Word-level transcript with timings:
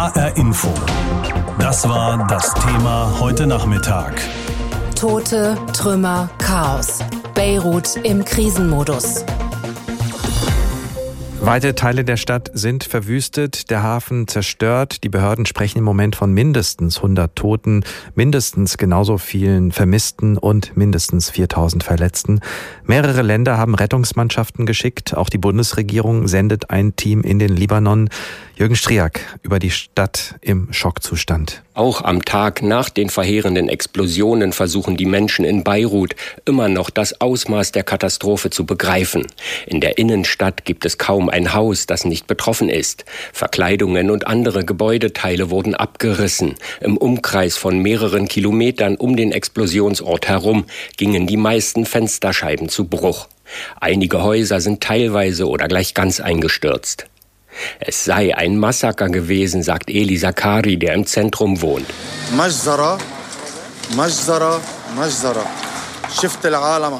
HR 0.00 0.34
Info. 0.38 0.72
Das 1.58 1.86
war 1.86 2.26
das 2.26 2.54
Thema 2.54 3.12
heute 3.20 3.46
Nachmittag. 3.46 4.18
Tote, 4.98 5.58
Trümmer, 5.74 6.30
Chaos. 6.38 7.00
Beirut 7.34 7.96
im 7.96 8.24
Krisenmodus. 8.24 9.26
Weite 11.42 11.74
Teile 11.74 12.04
der 12.04 12.18
Stadt 12.18 12.50
sind 12.52 12.84
verwüstet, 12.84 13.70
der 13.70 13.82
Hafen 13.82 14.28
zerstört. 14.28 15.02
Die 15.04 15.08
Behörden 15.08 15.46
sprechen 15.46 15.78
im 15.78 15.84
Moment 15.84 16.14
von 16.14 16.32
mindestens 16.32 16.98
100 16.98 17.34
Toten, 17.34 17.82
mindestens 18.14 18.76
genauso 18.76 19.16
vielen 19.16 19.72
Vermissten 19.72 20.36
und 20.36 20.76
mindestens 20.76 21.30
4000 21.30 21.82
Verletzten. 21.82 22.40
Mehrere 22.84 23.22
Länder 23.22 23.56
haben 23.56 23.74
Rettungsmannschaften 23.74 24.66
geschickt. 24.66 25.16
Auch 25.16 25.30
die 25.30 25.38
Bundesregierung 25.38 26.28
sendet 26.28 26.68
ein 26.70 26.94
Team 26.94 27.22
in 27.22 27.38
den 27.38 27.56
Libanon. 27.56 28.10
Jürgen 28.54 28.76
Striak 28.76 29.20
über 29.40 29.58
die 29.58 29.70
Stadt 29.70 30.34
im 30.42 30.70
Schockzustand. 30.70 31.62
Auch 31.72 32.02
am 32.02 32.26
Tag 32.26 32.60
nach 32.60 32.90
den 32.90 33.08
verheerenden 33.08 33.70
Explosionen 33.70 34.52
versuchen 34.52 34.98
die 34.98 35.06
Menschen 35.06 35.46
in 35.46 35.64
Beirut 35.64 36.14
immer 36.44 36.68
noch 36.68 36.90
das 36.90 37.22
Ausmaß 37.22 37.72
der 37.72 37.84
Katastrophe 37.84 38.50
zu 38.50 38.66
begreifen. 38.66 39.26
In 39.66 39.80
der 39.80 39.96
Innenstadt 39.96 40.66
gibt 40.66 40.84
es 40.84 40.98
kaum 40.98 41.29
ein 41.30 41.54
Haus, 41.54 41.86
das 41.86 42.04
nicht 42.04 42.26
betroffen 42.26 42.68
ist. 42.68 43.04
Verkleidungen 43.32 44.10
und 44.10 44.26
andere 44.26 44.64
Gebäudeteile 44.64 45.50
wurden 45.50 45.74
abgerissen. 45.74 46.54
Im 46.80 46.96
Umkreis 46.96 47.56
von 47.56 47.78
mehreren 47.78 48.28
Kilometern 48.28 48.96
um 48.96 49.16
den 49.16 49.32
Explosionsort 49.32 50.28
herum 50.28 50.64
gingen 50.96 51.26
die 51.26 51.36
meisten 51.36 51.86
Fensterscheiben 51.86 52.68
zu 52.68 52.84
Bruch. 52.86 53.28
Einige 53.80 54.22
Häuser 54.22 54.60
sind 54.60 54.82
teilweise 54.82 55.48
oder 55.48 55.68
gleich 55.68 55.94
ganz 55.94 56.20
eingestürzt. 56.20 57.06
Es 57.80 58.04
sei 58.04 58.36
ein 58.36 58.56
Massaker 58.56 59.08
gewesen, 59.08 59.62
sagt 59.62 59.90
Eli 59.90 60.18
Zakari, 60.18 60.76
der 60.76 60.94
im 60.94 61.06
Zentrum 61.06 61.60
wohnt. 61.62 61.86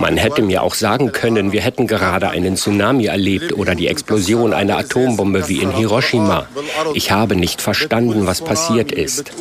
Man 0.01 0.17
hätte 0.17 0.43
mir 0.43 0.63
auch 0.63 0.75
sagen 0.75 1.13
können, 1.13 1.53
wir 1.53 1.61
hätten 1.61 1.87
gerade 1.87 2.29
einen 2.31 2.57
Tsunami 2.57 3.07
erlebt 3.07 3.53
oder 3.53 3.75
die 3.75 3.89
Explosion 3.89 4.53
einer 4.53 4.79
Atombombe 4.79 5.49
wie 5.49 5.59
in 5.63 5.71
Hiroshima. 5.71 6.47
Ich 6.95 7.11
habe 7.11 7.37
nicht 7.37 7.61
verstanden, 7.61 8.27
was 8.27 8.41
passiert 8.43 8.93
ist. 8.93 9.33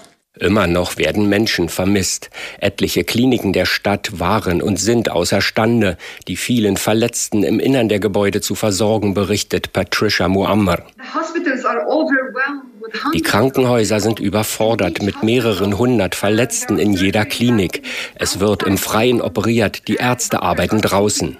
Immer 0.38 0.68
noch 0.68 0.96
werden 0.96 1.28
Menschen 1.28 1.68
vermisst. 1.68 2.30
Etliche 2.60 3.02
Kliniken 3.02 3.52
der 3.52 3.66
Stadt 3.66 4.20
waren 4.20 4.62
und 4.62 4.78
sind 4.78 5.10
außerstande, 5.10 5.96
die 6.28 6.36
vielen 6.36 6.76
Verletzten 6.76 7.42
im 7.42 7.58
Innern 7.58 7.88
der 7.88 7.98
Gebäude 7.98 8.40
zu 8.40 8.54
versorgen, 8.54 9.12
berichtet 9.12 9.72
Patricia 9.72 10.28
Muammar. 10.28 10.84
Die 13.12 13.22
Krankenhäuser 13.22 13.98
sind 13.98 14.20
überfordert 14.20 15.02
mit 15.02 15.24
mehreren 15.24 15.76
hundert 15.78 16.14
Verletzten 16.14 16.78
in 16.78 16.92
jeder 16.92 17.24
Klinik. 17.24 17.82
Es 18.14 18.38
wird 18.38 18.62
im 18.62 18.78
Freien 18.78 19.20
operiert, 19.20 19.88
die 19.88 19.96
Ärzte 19.96 20.42
arbeiten 20.42 20.80
draußen. 20.80 21.36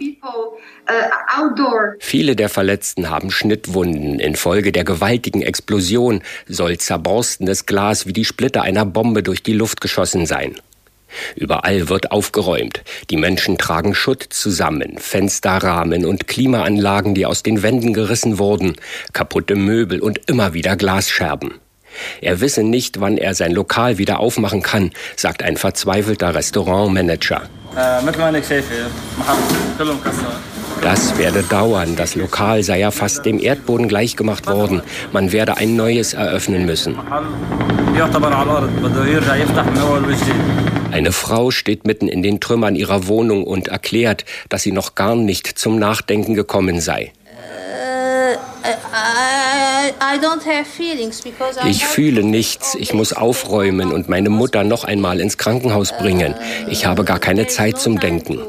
Viele 2.00 2.36
der 2.36 2.48
Verletzten 2.48 3.10
haben 3.10 3.30
Schnittwunden. 3.30 4.18
Infolge 4.18 4.72
der 4.72 4.84
gewaltigen 4.84 5.42
Explosion 5.42 6.22
soll 6.48 6.78
zerborstenes 6.78 7.66
Glas 7.66 8.06
wie 8.06 8.12
die 8.12 8.24
Splitter 8.24 8.62
einer 8.62 8.84
Bombe 8.84 9.22
durch 9.22 9.42
die 9.42 9.52
Luft 9.52 9.80
geschossen 9.80 10.26
sein. 10.26 10.56
Überall 11.34 11.88
wird 11.88 12.12
aufgeräumt. 12.12 12.82
Die 13.10 13.16
Menschen 13.16 13.58
tragen 13.58 13.94
Schutt 13.94 14.26
zusammen, 14.30 14.98
Fensterrahmen 14.98 16.04
und 16.04 16.28
Klimaanlagen, 16.28 17.14
die 17.14 17.26
aus 17.26 17.42
den 17.42 17.62
Wänden 17.62 17.92
gerissen 17.92 18.38
wurden, 18.38 18.76
kaputte 19.12 19.56
Möbel 19.56 20.00
und 20.00 20.20
immer 20.28 20.54
wieder 20.54 20.76
Glasscherben. 20.76 21.54
Er 22.20 22.40
wisse 22.40 22.62
nicht, 22.62 23.00
wann 23.00 23.18
er 23.18 23.34
sein 23.34 23.52
Lokal 23.52 23.98
wieder 23.98 24.20
aufmachen 24.20 24.62
kann, 24.62 24.92
sagt 25.16 25.42
ein 25.42 25.56
verzweifelter 25.56 26.34
Restaurantmanager. 26.34 27.42
Das 30.82 31.18
werde 31.18 31.42
dauern. 31.42 31.94
Das 31.96 32.14
Lokal 32.14 32.62
sei 32.62 32.80
ja 32.80 32.90
fast 32.90 33.26
dem 33.26 33.38
Erdboden 33.38 33.88
gleichgemacht 33.88 34.46
worden. 34.46 34.82
Man 35.12 35.32
werde 35.32 35.56
ein 35.56 35.76
neues 35.76 36.14
eröffnen 36.14 36.64
müssen. 36.64 36.96
Eine 40.90 41.12
Frau 41.12 41.50
steht 41.50 41.86
mitten 41.86 42.08
in 42.08 42.22
den 42.22 42.40
Trümmern 42.40 42.74
ihrer 42.74 43.06
Wohnung 43.06 43.44
und 43.44 43.68
erklärt, 43.68 44.24
dass 44.48 44.62
sie 44.62 44.72
noch 44.72 44.94
gar 44.94 45.14
nicht 45.14 45.46
zum 45.46 45.78
Nachdenken 45.78 46.34
gekommen 46.34 46.80
sei. 46.80 47.12
Ich 51.66 51.84
fühle 51.86 52.22
nichts. 52.24 52.74
Ich 52.74 52.94
muss 52.94 53.12
aufräumen 53.12 53.92
und 53.92 54.08
meine 54.08 54.30
Mutter 54.30 54.64
noch 54.64 54.84
einmal 54.84 55.20
ins 55.20 55.38
Krankenhaus 55.38 55.92
bringen. 55.92 56.34
Ich 56.68 56.86
habe 56.86 57.04
gar 57.04 57.18
keine 57.18 57.46
Zeit 57.46 57.78
zum 57.78 58.00
Denken. 58.00 58.40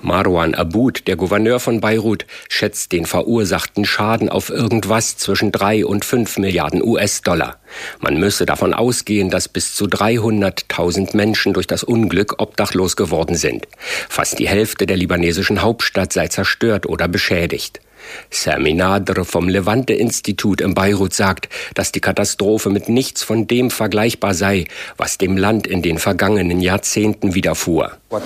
Marwan 0.00 0.54
Aboud, 0.54 1.06
der 1.08 1.16
Gouverneur 1.16 1.58
von 1.58 1.80
Beirut, 1.80 2.24
schätzt 2.48 2.92
den 2.92 3.04
verursachten 3.04 3.84
Schaden 3.84 4.28
auf 4.28 4.48
irgendwas 4.48 5.16
zwischen 5.16 5.50
drei 5.50 5.84
und 5.84 6.04
fünf 6.04 6.38
Milliarden 6.38 6.82
US-Dollar. 6.82 7.58
Man 8.00 8.18
müsse 8.18 8.46
davon 8.46 8.74
ausgehen, 8.74 9.30
dass 9.30 9.48
bis 9.48 9.74
zu 9.74 9.86
300.000 9.86 11.16
Menschen 11.16 11.52
durch 11.52 11.66
das 11.66 11.82
Unglück 11.82 12.40
obdachlos 12.40 12.96
geworden 12.96 13.34
sind. 13.34 13.66
Fast 14.08 14.38
die 14.38 14.48
Hälfte 14.48 14.86
der 14.86 14.96
libanesischen 14.96 15.62
Hauptstadt 15.62 16.12
sei 16.12 16.28
zerstört 16.28 16.86
oder 16.86 17.08
beschädigt. 17.08 17.80
Sami 18.30 18.74
Nadr 18.74 19.24
vom 19.24 19.48
Levante-Institut 19.48 20.60
in 20.60 20.74
Beirut 20.74 21.14
sagt, 21.14 21.48
dass 21.74 21.92
die 21.92 22.00
Katastrophe 22.00 22.70
mit 22.70 22.88
nichts 22.88 23.22
von 23.22 23.46
dem 23.46 23.70
vergleichbar 23.70 24.34
sei, 24.34 24.66
was 24.96 25.18
dem 25.18 25.36
Land 25.36 25.66
in 25.66 25.82
den 25.82 25.98
vergangenen 25.98 26.60
Jahrzehnten 26.60 27.34
widerfuhr. 27.34 27.92
Uh, 28.10 28.20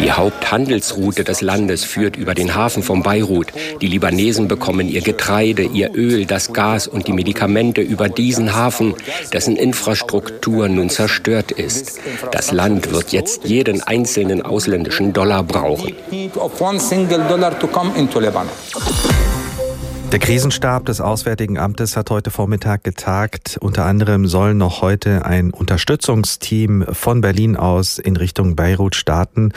die 0.00 0.10
Haupthandelsroute 0.10 1.22
des 1.22 1.42
Landes 1.42 1.84
führt 1.84 2.16
über 2.16 2.34
den 2.34 2.56
Hafen 2.56 2.82
von 2.82 3.04
Beirut. 3.04 3.52
Die 3.80 3.86
Libanesen 3.86 4.48
bekommen 4.48 4.88
ihr 4.88 5.00
Getreide, 5.00 5.62
ihr 5.62 5.94
Öl, 5.94 6.26
das 6.26 6.52
Gas 6.52 6.88
und 6.88 7.06
die 7.06 7.12
Medikamente 7.12 7.82
über 7.82 8.08
diesen 8.08 8.52
Hafen, 8.56 8.96
dessen 9.32 9.54
Infrastruktur 9.54 10.68
nun 10.68 10.90
zerstört 10.90 11.52
ist. 11.52 12.00
Das 12.32 12.50
Land 12.50 12.90
wird 12.90 13.12
jetzt 13.12 13.44
jeden 13.44 13.80
einzelnen 13.80 14.42
ausländischen 14.42 15.12
Dollar 15.12 15.44
brauchen. 15.44 15.94
Der 20.14 20.20
Krisenstab 20.20 20.86
des 20.86 21.00
Auswärtigen 21.00 21.58
Amtes 21.58 21.96
hat 21.96 22.08
heute 22.08 22.30
Vormittag 22.30 22.84
getagt. 22.84 23.58
Unter 23.60 23.84
anderem 23.84 24.28
soll 24.28 24.54
noch 24.54 24.80
heute 24.80 25.24
ein 25.24 25.50
Unterstützungsteam 25.50 26.86
von 26.92 27.20
Berlin 27.20 27.56
aus 27.56 27.98
in 27.98 28.14
Richtung 28.14 28.54
Beirut 28.54 28.94
starten. 28.94 29.50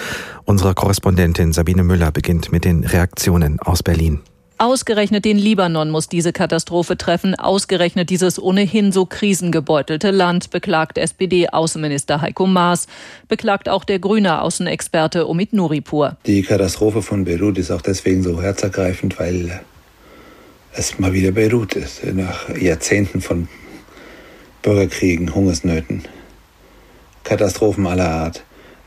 Unsere 0.45 0.73
Korrespondentin 0.73 1.53
Sabine 1.53 1.83
Müller 1.83 2.11
beginnt 2.11 2.51
mit 2.51 2.65
den 2.65 2.83
Reaktionen 2.83 3.59
aus 3.59 3.83
Berlin. 3.83 4.21
Ausgerechnet 4.57 5.25
den 5.25 5.37
Libanon 5.37 5.91
muss 5.91 6.09
diese 6.09 6.33
Katastrophe 6.33 6.97
treffen, 6.97 7.35
ausgerechnet 7.35 8.09
dieses 8.09 8.41
ohnehin 8.41 8.91
so 8.91 9.05
krisengebeutelte 9.05 10.09
Land, 10.09 10.49
beklagt 10.49 10.97
SPD-Außenminister 10.97 12.21
Heiko 12.21 12.47
Maas, 12.47 12.87
beklagt 13.27 13.69
auch 13.69 13.83
der 13.83 13.99
grüne 13.99 14.41
Außenexperte 14.41 15.29
Omid 15.29 15.53
Nuripur. 15.53 16.17
Die 16.25 16.41
Katastrophe 16.41 17.03
von 17.03 17.25
Beirut 17.25 17.59
ist 17.59 17.69
auch 17.69 17.83
deswegen 17.83 18.23
so 18.23 18.41
herzergreifend, 18.41 19.19
weil 19.19 19.61
es 20.77 20.99
mal 20.99 21.13
wieder 21.13 21.31
Beirut 21.31 21.73
ist, 21.75 22.03
nach 22.05 22.55
Jahrzehnten 22.55 23.19
von 23.21 23.47
Bürgerkriegen, 24.61 25.33
Hungersnöten, 25.33 26.03
Katastrophen 27.23 27.87
aller 27.87 28.09
Art, 28.09 28.43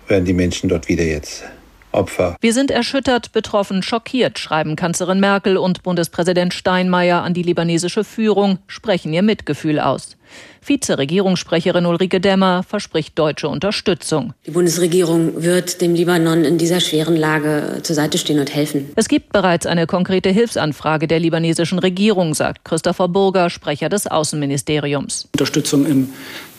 werden 0.06 0.24
die 0.24 0.32
Menschen 0.32 0.68
dort 0.68 0.88
wieder 0.88 1.04
jetzt 1.04 1.44
Opfer. 1.92 2.36
Wir 2.40 2.52
sind 2.52 2.70
erschüttert, 2.70 3.32
betroffen, 3.32 3.82
schockiert, 3.82 4.38
schreiben 4.38 4.76
Kanzlerin 4.76 5.20
Merkel 5.20 5.56
und 5.56 5.82
Bundespräsident 5.82 6.54
Steinmeier 6.54 7.22
an 7.22 7.34
die 7.34 7.42
libanesische 7.42 8.04
Führung, 8.04 8.58
sprechen 8.66 9.12
ihr 9.12 9.22
Mitgefühl 9.22 9.80
aus. 9.80 10.16
Vizeregierungssprecherin 10.64 11.86
Ulrike 11.86 12.20
Demmer 12.20 12.62
verspricht 12.62 13.18
deutsche 13.18 13.48
Unterstützung. 13.48 14.34
Die 14.46 14.50
Bundesregierung 14.50 15.42
wird 15.42 15.80
dem 15.80 15.94
Libanon 15.94 16.44
in 16.44 16.58
dieser 16.58 16.80
schweren 16.80 17.16
Lage 17.16 17.80
zur 17.82 17.96
Seite 17.96 18.18
stehen 18.18 18.38
und 18.38 18.54
helfen. 18.54 18.90
Es 18.96 19.08
gibt 19.08 19.32
bereits 19.32 19.66
eine 19.66 19.86
konkrete 19.86 20.28
Hilfsanfrage 20.28 21.08
der 21.08 21.18
libanesischen 21.18 21.78
Regierung, 21.78 22.34
sagt 22.34 22.64
Christopher 22.64 23.08
Burger, 23.08 23.50
Sprecher 23.50 23.88
des 23.88 24.06
Außenministeriums. 24.06 25.28
Unterstützung 25.32 25.86
im 25.86 26.10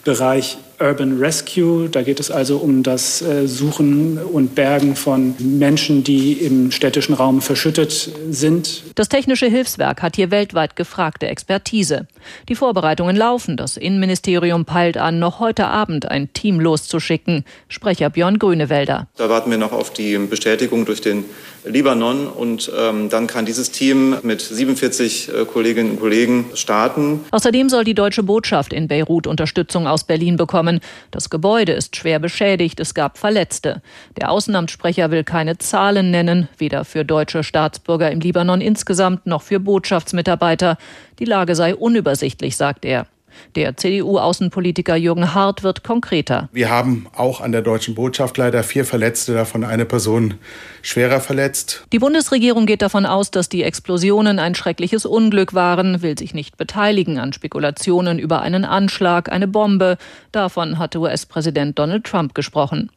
Bereich 0.03 0.57
Urban 0.81 1.19
Rescue. 1.19 1.89
Da 1.89 2.01
geht 2.01 2.19
es 2.19 2.31
also 2.31 2.57
um 2.57 2.83
das 2.83 3.21
äh, 3.21 3.47
Suchen 3.47 4.17
und 4.17 4.55
Bergen 4.55 4.95
von 4.95 5.35
Menschen, 5.39 6.03
die 6.03 6.33
im 6.33 6.71
städtischen 6.71 7.13
Raum 7.13 7.41
verschüttet 7.41 8.09
sind. 8.29 8.83
Das 8.95 9.09
Technische 9.09 9.47
Hilfswerk 9.47 10.01
hat 10.01 10.15
hier 10.15 10.31
weltweit 10.31 10.75
gefragte 10.75 11.27
Expertise. 11.27 12.07
Die 12.49 12.55
Vorbereitungen 12.55 13.15
laufen. 13.15 13.57
Das 13.57 13.77
Innenministerium 13.77 14.65
peilt 14.65 14.97
an, 14.97 15.19
noch 15.19 15.39
heute 15.39 15.67
Abend 15.67 16.09
ein 16.09 16.33
Team 16.33 16.59
loszuschicken. 16.59 17.45
Sprecher 17.67 18.09
Björn 18.09 18.39
Grünewälder. 18.39 19.07
Da 19.17 19.29
warten 19.29 19.51
wir 19.51 19.57
noch 19.57 19.71
auf 19.71 19.93
die 19.93 20.17
Bestätigung 20.17 20.85
durch 20.85 21.01
den 21.01 21.25
Libanon 21.65 22.27
und 22.27 22.71
ähm, 22.77 23.09
dann 23.09 23.27
kann 23.27 23.45
dieses 23.45 23.71
Team 23.71 24.17
mit 24.23 24.41
47 24.41 25.29
äh, 25.29 25.45
Kolleginnen 25.45 25.91
und 25.91 25.99
Kollegen 25.99 26.45
starten. 26.53 27.21
Außerdem 27.31 27.69
soll 27.69 27.83
die 27.83 27.93
deutsche 27.93 28.23
Botschaft 28.23 28.73
in 28.73 28.87
Beirut 28.87 29.27
Unterstützung 29.27 29.87
aus 29.87 30.03
Berlin 30.03 30.37
bekommen. 30.37 30.79
Das 31.11 31.29
Gebäude 31.29 31.73
ist 31.73 31.95
schwer 31.95 32.19
beschädigt, 32.19 32.79
es 32.79 32.93
gab 32.93 33.17
Verletzte. 33.17 33.81
Der 34.19 34.31
Außenamtssprecher 34.31 35.11
will 35.11 35.23
keine 35.23 35.57
Zahlen 35.57 36.11
nennen, 36.11 36.49
weder 36.57 36.85
für 36.85 37.05
deutsche 37.05 37.43
Staatsbürger 37.43 38.11
im 38.11 38.19
Libanon 38.19 38.61
insgesamt 38.61 39.25
noch 39.25 39.41
für 39.41 39.59
Botschaftsmitarbeiter. 39.59 40.77
Die 41.19 41.25
Lage 41.25 41.55
sei 41.55 41.75
unübersichtlich, 41.75 42.57
sagt 42.57 42.85
er. 42.85 43.07
Der 43.55 43.77
CDU-Außenpolitiker 43.77 44.95
Jürgen 44.95 45.33
Hart 45.33 45.63
wird 45.63 45.83
konkreter. 45.83 46.49
Wir 46.51 46.69
haben 46.69 47.07
auch 47.15 47.41
an 47.41 47.51
der 47.51 47.61
deutschen 47.61 47.95
Botschaft 47.95 48.37
leider 48.37 48.63
vier 48.63 48.85
Verletzte, 48.85 49.33
davon 49.33 49.63
eine 49.63 49.85
Person 49.85 50.35
schwerer 50.81 51.19
verletzt. 51.19 51.85
Die 51.91 51.99
Bundesregierung 51.99 52.65
geht 52.65 52.81
davon 52.81 53.05
aus, 53.05 53.31
dass 53.31 53.49
die 53.49 53.63
Explosionen 53.63 54.39
ein 54.39 54.55
schreckliches 54.55 55.05
Unglück 55.05 55.53
waren, 55.53 56.01
will 56.01 56.17
sich 56.17 56.33
nicht 56.33 56.57
beteiligen 56.57 57.19
an 57.19 57.33
Spekulationen 57.33 58.19
über 58.19 58.41
einen 58.41 58.65
Anschlag, 58.65 59.31
eine 59.31 59.47
Bombe. 59.47 59.97
Davon 60.31 60.79
hatte 60.79 60.99
US-Präsident 60.99 61.77
Donald 61.77 62.05
Trump 62.05 62.33
gesprochen. 62.35 62.89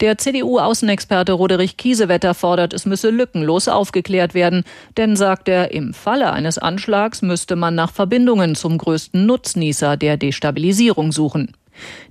Der 0.00 0.18
CDU-Außenexperte 0.18 1.32
Roderich 1.32 1.76
Kiesewetter 1.78 2.34
fordert, 2.34 2.74
es 2.74 2.84
müsse 2.84 3.10
lückenlos 3.10 3.66
aufgeklärt 3.66 4.34
werden. 4.34 4.64
Denn, 4.96 5.16
sagt 5.16 5.48
er, 5.48 5.72
im 5.72 5.94
Falle 5.94 6.32
eines 6.32 6.58
Anschlags 6.58 7.22
müsste 7.22 7.56
man 7.56 7.74
nach 7.74 7.92
Verbindungen 7.92 8.54
zum 8.56 8.76
größten 8.76 9.24
Nutznießer 9.24 9.96
der 9.96 10.18
Destabilisierung 10.18 11.12
suchen. 11.12 11.52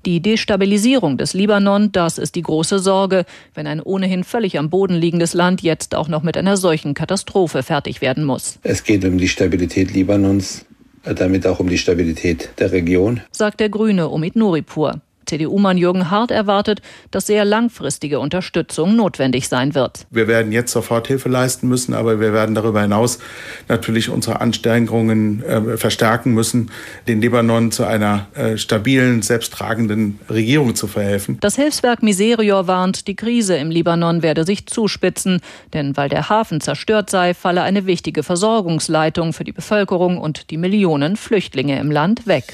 Die 0.06 0.22
Destabilisierung 0.22 1.18
des 1.18 1.34
Libanon, 1.34 1.92
das 1.92 2.18
ist 2.18 2.36
die 2.36 2.42
große 2.42 2.80
Sorge, 2.80 3.26
wenn 3.54 3.68
ein 3.68 3.82
ohnehin 3.82 4.24
völlig 4.24 4.60
am 4.60 4.70
Boden 4.70 4.96
liegendes 4.96 5.34
Land 5.34 5.62
jetzt 5.62 5.96
auch 5.96 6.08
noch 6.08 6.24
mit 6.24 6.38
einer 6.38 6.58
solchen 6.58 6.94
Katastrophe 6.94 7.64
fertig 7.64 8.02
werden 8.02 8.24
muss. 8.24 8.60
Es 8.64 8.84
geht 8.84 9.04
um 9.06 9.18
die 9.18 9.28
Stabilität 9.28 9.94
Libanons, 9.94 10.66
damit 11.04 11.46
auch 11.48 11.60
um 11.60 11.70
die 11.70 11.78
Stabilität 11.78 12.50
der 12.60 12.72
Region, 12.72 13.22
sagt 13.32 13.60
der 13.60 13.70
Grüne 13.70 14.10
Omid 14.10 14.36
Nuripur. 14.36 15.02
CDU-Mann 15.26 15.78
Jürgen 15.78 16.10
Hart 16.10 16.32
erwartet, 16.32 16.82
dass 17.12 17.28
sehr 17.28 17.46
langfristige 17.46 18.20
Unterstützung 18.20 18.96
notwendig 18.96 19.48
sein 19.48 19.76
wird. 19.76 20.06
Wir 20.10 20.28
werden 20.28 20.52
jetzt 20.52 20.72
sofort 20.72 21.08
Hilfe 21.08 21.30
leisten 21.30 21.68
müssen, 21.68 21.94
aber 21.94 22.20
wir 22.20 22.34
werden 22.34 22.56
darüber 22.56 22.82
hinaus 22.82 23.20
natürlich 23.68 24.10
unsere 24.10 24.42
Anstrengungen 24.42 25.44
äh, 25.44 25.78
verstärken 25.78 26.34
müssen, 26.34 26.72
den 27.08 27.22
Libanon 27.22 27.72
zu 27.72 27.86
einer 27.86 28.28
äh, 28.36 28.58
stabilen, 28.58 29.22
selbsttragenden 29.22 30.20
Regierung 30.30 30.76
zu 30.76 30.88
verhelfen. 30.88 31.38
Das 31.42 31.56
Hilfswerk 31.56 32.04
Miserior 32.04 32.68
warnt, 32.68 33.08
die 33.08 33.16
Krise 33.16 33.56
im 33.58 33.72
Libanon 33.72 34.22
werde 34.22 34.44
sich 34.44 34.68
zuspitzen, 34.68 35.42
denn 35.74 35.98
weil 35.98 36.10
der 36.10 36.30
Hafen 36.30 36.62
zerstört 36.62 37.10
sei, 37.10 37.34
falle 37.34 37.64
eine 37.64 37.86
wichtige 37.86 38.24
Versorgungsleitung 38.24 39.34
für 39.34 39.44
die 39.44 39.52
Bevölkerung 39.52 40.18
und 40.18 40.50
die 40.50 40.58
Millionen 40.58 41.16
Flüchtlinge 41.16 41.80
im 41.80 41.92
Land 41.92 42.28
weg. 42.28 42.54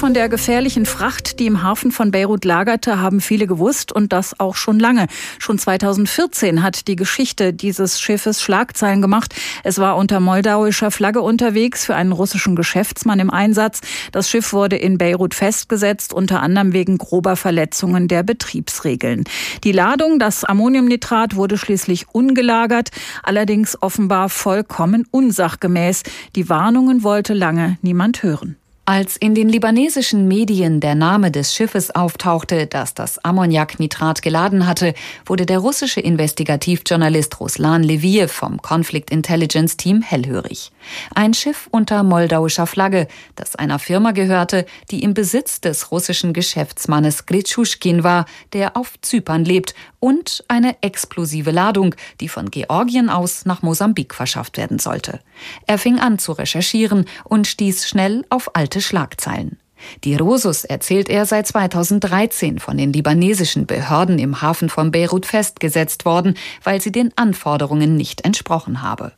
Von 0.00 0.14
der 0.14 0.30
gefährlichen 0.30 0.86
Fracht, 0.86 1.40
die 1.40 1.46
im 1.46 1.62
Hafen 1.62 1.92
von 1.92 2.10
Beirut 2.10 2.46
lagerte, 2.46 3.02
haben 3.02 3.20
viele 3.20 3.46
gewusst 3.46 3.92
und 3.92 4.14
das 4.14 4.40
auch 4.40 4.56
schon 4.56 4.78
lange. 4.78 5.08
Schon 5.38 5.58
2014 5.58 6.62
hat 6.62 6.88
die 6.88 6.96
Geschichte 6.96 7.52
dieses 7.52 8.00
Schiffes 8.00 8.40
Schlagzeilen 8.40 9.02
gemacht. 9.02 9.34
Es 9.62 9.78
war 9.78 9.98
unter 9.98 10.18
moldauischer 10.18 10.90
Flagge 10.90 11.20
unterwegs 11.20 11.84
für 11.84 11.96
einen 11.96 12.12
russischen 12.12 12.56
Geschäftsmann 12.56 13.20
im 13.20 13.28
Einsatz. 13.28 13.82
Das 14.10 14.30
Schiff 14.30 14.54
wurde 14.54 14.76
in 14.76 14.96
Beirut 14.96 15.34
festgesetzt, 15.34 16.14
unter 16.14 16.40
anderem 16.40 16.72
wegen 16.72 16.96
grober 16.96 17.36
Verletzungen 17.36 18.08
der 18.08 18.22
Betriebsregeln. 18.22 19.24
Die 19.64 19.72
Ladung, 19.72 20.18
das 20.18 20.44
Ammoniumnitrat, 20.44 21.36
wurde 21.36 21.58
schließlich 21.58 22.06
ungelagert, 22.08 22.88
allerdings 23.22 23.76
offenbar 23.82 24.30
vollkommen 24.30 25.06
unsachgemäß. 25.10 26.04
Die 26.36 26.48
Warnungen 26.48 27.02
wollte 27.02 27.34
lange 27.34 27.76
niemand 27.82 28.22
hören. 28.22 28.56
Als 28.90 29.16
in 29.16 29.36
den 29.36 29.48
libanesischen 29.48 30.26
Medien 30.26 30.80
der 30.80 30.96
Name 30.96 31.30
des 31.30 31.54
Schiffes 31.54 31.94
auftauchte, 31.94 32.66
das 32.66 32.92
das 32.92 33.24
Ammoniaknitrat 33.24 34.20
geladen 34.20 34.66
hatte, 34.66 34.94
wurde 35.24 35.46
der 35.46 35.60
russische 35.60 36.00
Investigativjournalist 36.00 37.38
Ruslan 37.38 37.84
Leviev 37.84 38.32
vom 38.32 38.60
Conflict 38.60 39.12
Intelligence 39.12 39.76
Team 39.76 40.02
hellhörig. 40.02 40.72
Ein 41.14 41.34
Schiff 41.34 41.68
unter 41.70 42.02
moldauischer 42.02 42.66
Flagge, 42.66 43.06
das 43.36 43.54
einer 43.54 43.78
Firma 43.78 44.10
gehörte, 44.10 44.66
die 44.90 45.04
im 45.04 45.14
Besitz 45.14 45.60
des 45.60 45.92
russischen 45.92 46.32
Geschäftsmannes 46.32 47.26
Gritschuschkin 47.26 48.02
war, 48.02 48.24
der 48.54 48.76
auf 48.76 49.00
Zypern 49.02 49.44
lebt, 49.44 49.72
und 50.00 50.42
eine 50.48 50.82
explosive 50.82 51.52
Ladung, 51.52 51.94
die 52.20 52.28
von 52.28 52.50
Georgien 52.50 53.08
aus 53.08 53.44
nach 53.44 53.62
Mosambik 53.62 54.14
verschafft 54.14 54.56
werden 54.56 54.80
sollte. 54.80 55.20
Er 55.66 55.78
fing 55.78 56.00
an 56.00 56.18
zu 56.18 56.32
recherchieren 56.32 57.04
und 57.24 57.46
stieß 57.46 57.88
schnell 57.88 58.24
auf 58.30 58.56
alte 58.56 58.80
Schlagzeilen. 58.80 59.59
Die 60.04 60.16
Rosus 60.16 60.64
erzählt 60.64 61.08
er 61.08 61.26
sei 61.26 61.42
2013 61.42 62.58
von 62.58 62.76
den 62.76 62.92
libanesischen 62.92 63.66
Behörden 63.66 64.18
im 64.18 64.42
Hafen 64.42 64.68
von 64.68 64.90
Beirut 64.90 65.26
festgesetzt 65.26 66.04
worden, 66.04 66.34
weil 66.62 66.80
sie 66.80 66.92
den 66.92 67.12
Anforderungen 67.16 67.96
nicht 67.96 68.24
entsprochen 68.24 68.82
habe. 68.82 69.12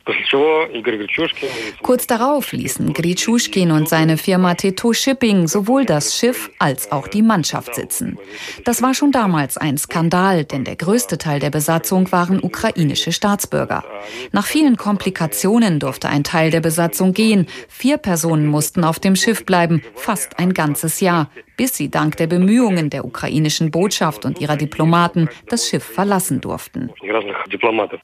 Kurz 1.81 2.07
darauf 2.07 2.51
ließen 2.51 2.93
Gritschuschkin 2.93 3.71
und 3.71 3.89
seine 3.89 4.17
Firma 4.17 4.55
Teto 4.55 4.93
Shipping 4.93 5.47
sowohl 5.47 5.85
das 5.85 6.17
Schiff 6.17 6.49
als 6.59 6.91
auch 6.91 7.07
die 7.07 7.21
Mannschaft 7.21 7.75
sitzen. 7.75 8.17
Das 8.65 8.81
war 8.81 8.93
schon 8.93 9.11
damals 9.11 9.57
ein 9.57 9.77
Skandal, 9.77 10.45
denn 10.45 10.63
der 10.63 10.75
größte 10.75 11.17
Teil 11.17 11.39
der 11.39 11.49
Besatzung 11.49 12.11
waren 12.11 12.41
ukrainische 12.41 13.11
Staatsbürger. 13.11 13.83
Nach 14.31 14.45
vielen 14.45 14.77
Komplikationen 14.77 15.79
durfte 15.79 16.09
ein 16.09 16.23
Teil 16.23 16.51
der 16.51 16.61
Besatzung 16.61 17.13
gehen. 17.13 17.47
Vier 17.67 17.97
Personen 17.97 18.47
mussten 18.47 18.83
auf 18.83 18.99
dem 18.99 19.15
Schiff 19.15 19.45
bleiben, 19.45 19.81
fast 19.95 20.39
ein 20.39 20.52
ganzes 20.53 20.99
Jahr, 20.99 21.29
bis 21.57 21.75
sie 21.75 21.89
dank 21.89 22.17
der 22.17 22.27
Bemühungen 22.27 22.89
der 22.89 23.05
ukrainischen 23.05 23.71
Botschaft 23.71 24.25
und 24.25 24.39
ihrer 24.39 24.57
Diplomaten 24.57 25.29
das 25.49 25.67
Schiff 25.67 25.83
verlassen 25.83 26.41
durften. 26.41 26.89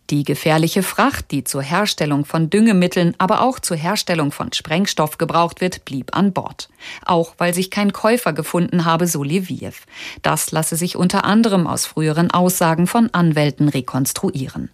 Die 0.09 0.23
gefährliche 0.23 0.83
Fracht, 0.83 1.31
die 1.31 1.43
zur 1.43 1.61
Herstellung 1.61 2.25
von 2.25 2.49
Düngemitteln, 2.49 3.15
aber 3.17 3.41
auch 3.41 3.59
zur 3.59 3.77
Herstellung 3.77 4.31
von 4.31 4.53
Sprengstoff 4.53 5.17
gebraucht 5.17 5.61
wird, 5.61 5.85
blieb 5.85 6.15
an 6.15 6.33
Bord. 6.33 6.69
Auch 7.05 7.33
weil 7.37 7.53
sich 7.53 7.71
kein 7.71 7.93
Käufer 7.93 8.33
gefunden 8.33 8.85
habe, 8.85 9.07
so 9.07 9.23
Leviev. 9.23 9.85
Das 10.21 10.51
lasse 10.51 10.75
sich 10.75 10.95
unter 10.95 11.25
anderem 11.25 11.67
aus 11.67 11.85
früheren 11.85 12.31
Aussagen 12.31 12.87
von 12.87 13.09
Anwälten 13.13 13.69
rekonstruieren. 13.69 14.69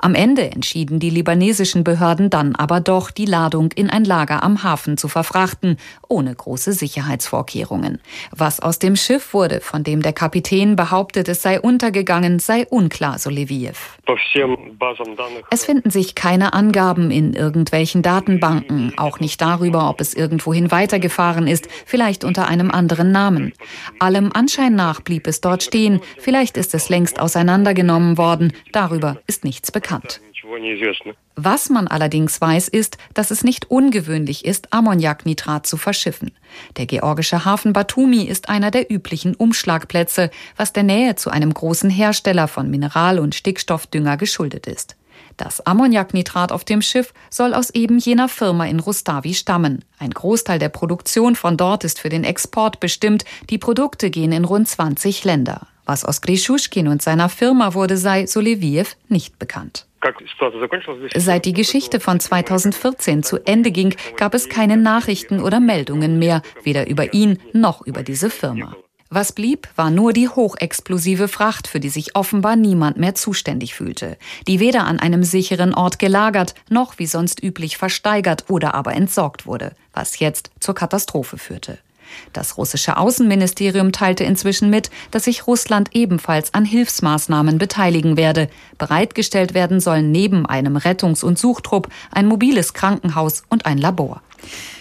Am 0.00 0.14
Ende 0.14 0.50
entschieden 0.50 0.98
die 0.98 1.10
libanesischen 1.10 1.84
Behörden 1.84 2.30
dann 2.30 2.54
aber 2.54 2.80
doch, 2.80 3.10
die 3.10 3.26
Ladung 3.26 3.70
in 3.72 3.90
ein 3.90 4.04
Lager 4.04 4.42
am 4.42 4.62
Hafen 4.62 4.96
zu 4.96 5.08
verfrachten, 5.08 5.76
ohne 6.08 6.34
große 6.34 6.72
Sicherheitsvorkehrungen. 6.72 8.00
Was 8.30 8.60
aus 8.60 8.78
dem 8.78 8.96
Schiff 8.96 9.34
wurde, 9.34 9.60
von 9.60 9.84
dem 9.84 10.02
der 10.02 10.12
Kapitän 10.12 10.76
behauptet, 10.76 11.28
es 11.28 11.42
sei 11.42 11.60
untergegangen, 11.60 12.38
sei 12.38 12.66
unklar, 12.66 13.18
so 13.18 13.30
Leviev. 13.30 13.98
Es 15.50 15.64
finden 15.64 15.90
sich 15.90 16.14
keine 16.14 16.52
Angaben 16.52 17.10
in 17.10 17.32
irgendwelchen 17.32 18.02
Datenbanken, 18.02 18.92
auch 18.96 19.20
nicht 19.20 19.40
darüber, 19.40 19.88
ob 19.90 20.00
es 20.00 20.14
irgendwohin 20.14 20.70
weitergefahren 20.70 21.46
ist, 21.46 21.68
vielleicht 21.86 22.24
unter 22.24 22.48
einem 22.48 22.70
anderen 22.70 23.12
Namen. 23.12 23.52
Allem 23.98 24.30
Anschein 24.32 24.74
nach 24.74 25.00
blieb 25.00 25.26
es 25.26 25.40
dort 25.40 25.62
stehen, 25.62 26.00
vielleicht 26.18 26.56
ist 26.56 26.74
es 26.74 26.88
längst 26.88 27.20
auseinandergenommen 27.20 28.18
worden, 28.18 28.52
darüber 28.72 29.18
ist 29.26 29.44
nichts 29.44 29.63
bekannt. 29.70 30.20
Was 31.36 31.70
man 31.70 31.88
allerdings 31.88 32.40
weiß, 32.40 32.68
ist, 32.68 32.98
dass 33.14 33.30
es 33.30 33.44
nicht 33.44 33.70
ungewöhnlich 33.70 34.44
ist, 34.44 34.72
Ammoniaknitrat 34.72 35.66
zu 35.66 35.76
verschiffen. 35.76 36.32
Der 36.76 36.86
georgische 36.86 37.44
Hafen 37.44 37.72
Batumi 37.72 38.24
ist 38.24 38.48
einer 38.48 38.70
der 38.70 38.92
üblichen 38.92 39.34
Umschlagplätze, 39.34 40.30
was 40.56 40.72
der 40.72 40.82
Nähe 40.82 41.16
zu 41.16 41.30
einem 41.30 41.52
großen 41.52 41.90
Hersteller 41.90 42.48
von 42.48 42.70
Mineral- 42.70 43.18
und 43.18 43.34
Stickstoffdünger 43.34 44.16
geschuldet 44.16 44.66
ist. 44.66 44.96
Das 45.36 45.66
Ammoniaknitrat 45.66 46.52
auf 46.52 46.64
dem 46.64 46.80
Schiff 46.80 47.12
soll 47.28 47.54
aus 47.54 47.70
eben 47.70 47.98
jener 47.98 48.28
Firma 48.28 48.66
in 48.66 48.78
Rustavi 48.78 49.34
stammen. 49.34 49.84
Ein 49.98 50.10
Großteil 50.10 50.58
der 50.58 50.68
Produktion 50.68 51.34
von 51.34 51.56
dort 51.56 51.82
ist 51.82 51.98
für 51.98 52.08
den 52.08 52.24
Export 52.24 52.78
bestimmt. 52.78 53.24
Die 53.50 53.58
Produkte 53.58 54.10
gehen 54.10 54.32
in 54.32 54.44
rund 54.44 54.68
20 54.68 55.24
Länder. 55.24 55.66
Was 55.86 56.04
aus 56.04 56.20
Grischuschkin 56.20 56.88
und 56.88 57.02
seiner 57.02 57.28
Firma 57.28 57.74
wurde, 57.74 57.96
sei, 57.96 58.26
so 58.26 58.40
Leviev, 58.40 58.96
nicht 59.08 59.38
bekannt. 59.38 59.86
Seit 61.14 61.44
die 61.46 61.52
Geschichte 61.52 61.98
von 61.98 62.20
2014 62.20 63.22
zu 63.22 63.38
Ende 63.46 63.70
ging, 63.70 63.94
gab 64.16 64.34
es 64.34 64.48
keine 64.48 64.76
Nachrichten 64.76 65.40
oder 65.40 65.60
Meldungen 65.60 66.18
mehr, 66.18 66.42
weder 66.62 66.88
über 66.88 67.14
ihn 67.14 67.38
noch 67.52 67.80
über 67.86 68.02
diese 68.02 68.28
Firma. 68.28 68.76
Was 69.10 69.32
blieb, 69.32 69.68
war 69.76 69.90
nur 69.90 70.12
die 70.12 70.28
hochexplosive 70.28 71.28
Fracht, 71.28 71.68
für 71.68 71.78
die 71.78 71.88
sich 71.88 72.16
offenbar 72.16 72.56
niemand 72.56 72.96
mehr 72.96 73.14
zuständig 73.14 73.74
fühlte, 73.74 74.18
die 74.48 74.60
weder 74.60 74.86
an 74.86 74.98
einem 74.98 75.22
sicheren 75.22 75.72
Ort 75.72 75.98
gelagert 75.98 76.54
noch 76.68 76.98
wie 76.98 77.06
sonst 77.06 77.42
üblich 77.42 77.76
versteigert 77.76 78.46
oder 78.48 78.74
aber 78.74 78.94
entsorgt 78.94 79.46
wurde, 79.46 79.76
was 79.92 80.18
jetzt 80.18 80.50
zur 80.58 80.74
Katastrophe 80.74 81.38
führte. 81.38 81.78
Das 82.32 82.56
russische 82.56 82.96
Außenministerium 82.96 83.92
teilte 83.92 84.24
inzwischen 84.24 84.70
mit, 84.70 84.90
dass 85.10 85.24
sich 85.24 85.46
Russland 85.46 85.90
ebenfalls 85.92 86.54
an 86.54 86.64
Hilfsmaßnahmen 86.64 87.58
beteiligen 87.58 88.16
werde. 88.16 88.48
Bereitgestellt 88.78 89.54
werden 89.54 89.80
sollen 89.80 90.12
neben 90.12 90.46
einem 90.46 90.76
Rettungs- 90.76 91.24
und 91.24 91.38
Suchtrupp 91.38 91.88
ein 92.10 92.26
mobiles 92.26 92.74
Krankenhaus 92.74 93.42
und 93.48 93.66
ein 93.66 93.78
Labor. 93.78 94.22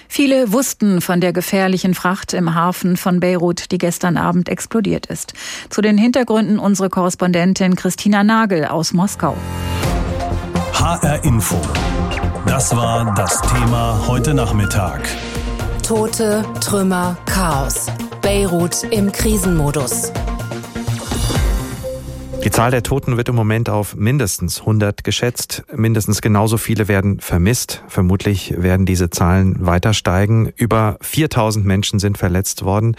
Viele 0.07 0.51
wussten 0.51 1.01
von 1.01 1.21
der 1.21 1.33
gefährlichen 1.33 1.95
Fracht 1.95 2.33
im 2.33 2.53
Hafen 2.53 2.97
von 2.97 3.19
Beirut, 3.19 3.71
die 3.71 3.79
gestern 3.79 4.15
Abend 4.15 4.47
explodiert 4.47 5.07
ist. 5.07 5.33
Zu 5.71 5.81
den 5.81 5.97
Hintergründen 5.97 6.59
unsere 6.59 6.91
Korrespondentin 6.91 7.75
Christina 7.75 8.23
Nagel 8.23 8.65
aus 8.65 8.93
Moskau. 8.93 9.35
HR 10.73 11.23
Info. 11.23 11.59
Das 12.45 12.75
war 12.75 13.15
das 13.15 13.41
Thema 13.41 14.05
heute 14.05 14.35
Nachmittag. 14.35 15.01
Tote, 15.83 16.45
Trümmer, 16.61 17.17
Chaos. 17.25 17.87
Beirut 18.21 18.85
im 18.89 19.11
Krisenmodus. 19.11 20.13
Die 22.41 22.51
Zahl 22.51 22.71
der 22.71 22.83
Toten 22.83 23.17
wird 23.17 23.27
im 23.27 23.35
Moment 23.35 23.69
auf 23.69 23.93
mindestens 23.93 24.61
100 24.61 25.03
geschätzt. 25.03 25.63
Mindestens 25.75 26.21
genauso 26.21 26.57
viele 26.57 26.87
werden 26.87 27.19
vermisst. 27.19 27.83
Vermutlich 27.89 28.53
werden 28.57 28.85
diese 28.85 29.09
Zahlen 29.09 29.65
weiter 29.65 29.93
steigen. 29.93 30.53
Über 30.55 30.97
4000 31.01 31.65
Menschen 31.65 31.99
sind 31.99 32.17
verletzt 32.17 32.63
worden. 32.63 32.95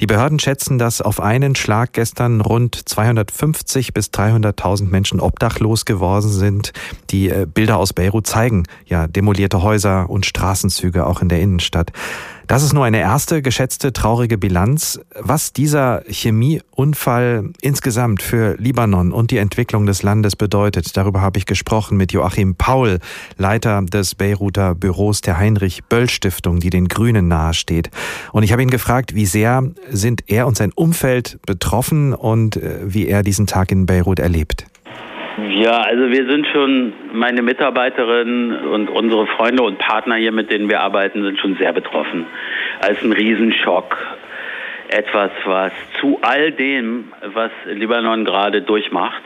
Die 0.00 0.06
Behörden 0.06 0.38
schätzen, 0.38 0.78
dass 0.78 1.02
auf 1.02 1.20
einen 1.20 1.54
Schlag 1.54 1.92
gestern 1.92 2.40
rund 2.40 2.88
250 2.88 3.92
bis 3.92 4.06
300.000 4.06 4.88
Menschen 4.88 5.20
obdachlos 5.20 5.84
geworden 5.84 6.30
sind. 6.30 6.72
Die 7.10 7.28
äh, 7.28 7.46
Bilder 7.46 7.76
aus 7.76 7.92
Beirut 7.92 8.26
zeigen 8.26 8.64
ja 8.86 9.06
demolierte 9.06 9.62
Häuser 9.62 10.08
und 10.08 10.24
Straßenzüge 10.24 11.06
auch 11.06 11.20
in 11.20 11.28
der 11.28 11.42
Innenstadt. 11.42 11.92
Das 12.50 12.64
ist 12.64 12.72
nur 12.72 12.84
eine 12.84 12.98
erste 12.98 13.42
geschätzte 13.42 13.92
traurige 13.92 14.36
Bilanz. 14.36 14.98
Was 15.14 15.52
dieser 15.52 16.02
Chemieunfall 16.08 17.50
insgesamt 17.60 18.22
für 18.22 18.56
Libanon 18.58 19.12
und 19.12 19.30
die 19.30 19.36
Entwicklung 19.36 19.86
des 19.86 20.02
Landes 20.02 20.34
bedeutet, 20.34 20.96
darüber 20.96 21.20
habe 21.20 21.38
ich 21.38 21.46
gesprochen 21.46 21.96
mit 21.96 22.10
Joachim 22.10 22.56
Paul, 22.56 22.98
Leiter 23.36 23.82
des 23.82 24.16
Beiruter 24.16 24.74
Büros 24.74 25.20
der 25.20 25.38
Heinrich 25.38 25.84
Böll 25.84 26.10
Stiftung, 26.10 26.58
die 26.58 26.70
den 26.70 26.88
Grünen 26.88 27.28
nahesteht. 27.28 27.88
Und 28.32 28.42
ich 28.42 28.50
habe 28.50 28.62
ihn 28.62 28.70
gefragt, 28.70 29.14
wie 29.14 29.26
sehr 29.26 29.62
sind 29.88 30.24
er 30.26 30.48
und 30.48 30.56
sein 30.56 30.72
Umfeld 30.72 31.38
betroffen 31.46 32.14
und 32.14 32.56
äh, 32.56 32.80
wie 32.82 33.06
er 33.06 33.22
diesen 33.22 33.46
Tag 33.46 33.70
in 33.70 33.86
Beirut 33.86 34.18
erlebt. 34.18 34.66
Ja, 35.48 35.80
also 35.80 36.10
wir 36.10 36.26
sind 36.26 36.46
schon, 36.48 36.92
meine 37.12 37.42
Mitarbeiterinnen 37.42 38.64
und 38.66 38.90
unsere 38.90 39.26
Freunde 39.26 39.62
und 39.62 39.78
Partner 39.78 40.16
hier, 40.16 40.32
mit 40.32 40.50
denen 40.50 40.68
wir 40.68 40.80
arbeiten, 40.80 41.22
sind 41.22 41.38
schon 41.38 41.56
sehr 41.56 41.72
betroffen. 41.72 42.26
Als 42.80 43.02
ein 43.02 43.12
Riesenschock. 43.12 43.96
Etwas, 44.88 45.30
was 45.44 45.72
zu 46.00 46.18
all 46.22 46.50
dem, 46.50 47.12
was 47.32 47.52
Libanon 47.64 48.24
gerade 48.24 48.60
durchmacht, 48.60 49.22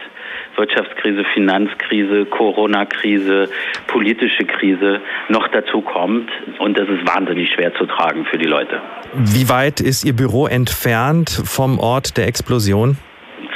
Wirtschaftskrise, 0.56 1.24
Finanzkrise, 1.32 2.26
Corona-Krise, 2.26 3.48
politische 3.86 4.44
Krise 4.44 5.00
noch 5.30 5.48
dazu 5.48 5.80
kommt. 5.80 6.30
Und 6.58 6.78
das 6.78 6.86
ist 6.88 7.06
wahnsinnig 7.06 7.50
schwer 7.50 7.74
zu 7.74 7.86
tragen 7.86 8.26
für 8.26 8.36
die 8.36 8.44
Leute. 8.44 8.82
Wie 9.14 9.48
weit 9.48 9.80
ist 9.80 10.04
Ihr 10.04 10.14
Büro 10.14 10.46
entfernt 10.46 11.30
vom 11.30 11.78
Ort 11.78 12.18
der 12.18 12.28
Explosion? 12.28 12.98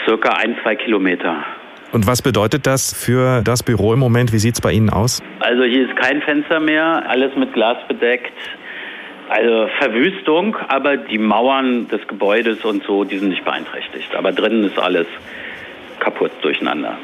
Circa 0.06 0.30
ein, 0.30 0.56
zwei 0.62 0.76
Kilometer. 0.76 1.44
Und 1.90 2.06
was 2.06 2.20
bedeutet 2.20 2.66
das 2.66 2.92
für 2.92 3.42
das 3.42 3.62
Büro 3.62 3.94
im 3.94 3.98
Moment? 3.98 4.32
Wie 4.32 4.38
sieht 4.38 4.54
es 4.54 4.60
bei 4.60 4.72
Ihnen 4.72 4.90
aus? 4.90 5.22
Also 5.40 5.64
hier 5.64 5.88
ist 5.88 5.96
kein 5.96 6.20
Fenster 6.20 6.60
mehr, 6.60 7.08
alles 7.08 7.34
mit 7.36 7.52
Glas 7.54 7.78
bedeckt. 7.88 8.32
Also 9.30 9.68
Verwüstung, 9.78 10.56
aber 10.68 10.96
die 10.96 11.18
Mauern 11.18 11.88
des 11.88 12.06
Gebäudes 12.08 12.64
und 12.64 12.82
so, 12.84 13.04
die 13.04 13.18
sind 13.18 13.28
nicht 13.28 13.44
beeinträchtigt. 13.44 14.14
Aber 14.14 14.32
drinnen 14.32 14.64
ist 14.64 14.78
alles 14.78 15.06
kaputt 16.00 16.32
durcheinander. 16.42 16.98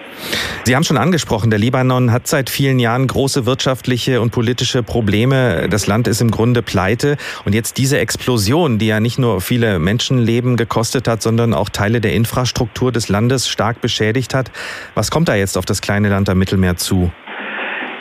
Sie 0.65 0.75
haben 0.75 0.85
schon 0.85 0.97
angesprochen, 0.97 1.51
der 1.51 1.59
Libanon 1.59 2.13
hat 2.13 2.27
seit 2.27 2.49
vielen 2.49 2.79
Jahren 2.79 3.07
große 3.07 3.47
wirtschaftliche 3.47 4.21
und 4.21 4.31
politische 4.31 4.83
Probleme. 4.83 5.69
Das 5.69 5.87
Land 5.87 6.09
ist 6.09 6.21
im 6.21 6.31
Grunde 6.31 6.63
pleite. 6.63 7.17
Und 7.45 7.55
jetzt 7.55 7.79
diese 7.79 7.99
Explosion, 7.99 8.79
die 8.79 8.87
ja 8.87 9.01
nicht 9.01 9.19
nur 9.19 9.41
viele 9.41 9.79
Menschenleben 9.79 10.57
gekostet 10.57 11.09
hat, 11.09 11.23
sondern 11.23 11.55
auch 11.55 11.69
Teile 11.69 12.01
der 12.01 12.15
Infrastruktur 12.15 12.93
des 12.93 13.09
Landes 13.09 13.49
stark 13.49 13.81
beschädigt 13.81 14.35
hat. 14.35 14.51
Was 14.95 15.11
kommt 15.11 15.29
da 15.29 15.35
jetzt 15.35 15.59
auf 15.59 15.65
das 15.65 15.83
kleine 15.83 16.09
Land 16.09 16.29
am 16.29 16.39
Mittelmeer 16.39 16.77
zu? 16.77 17.13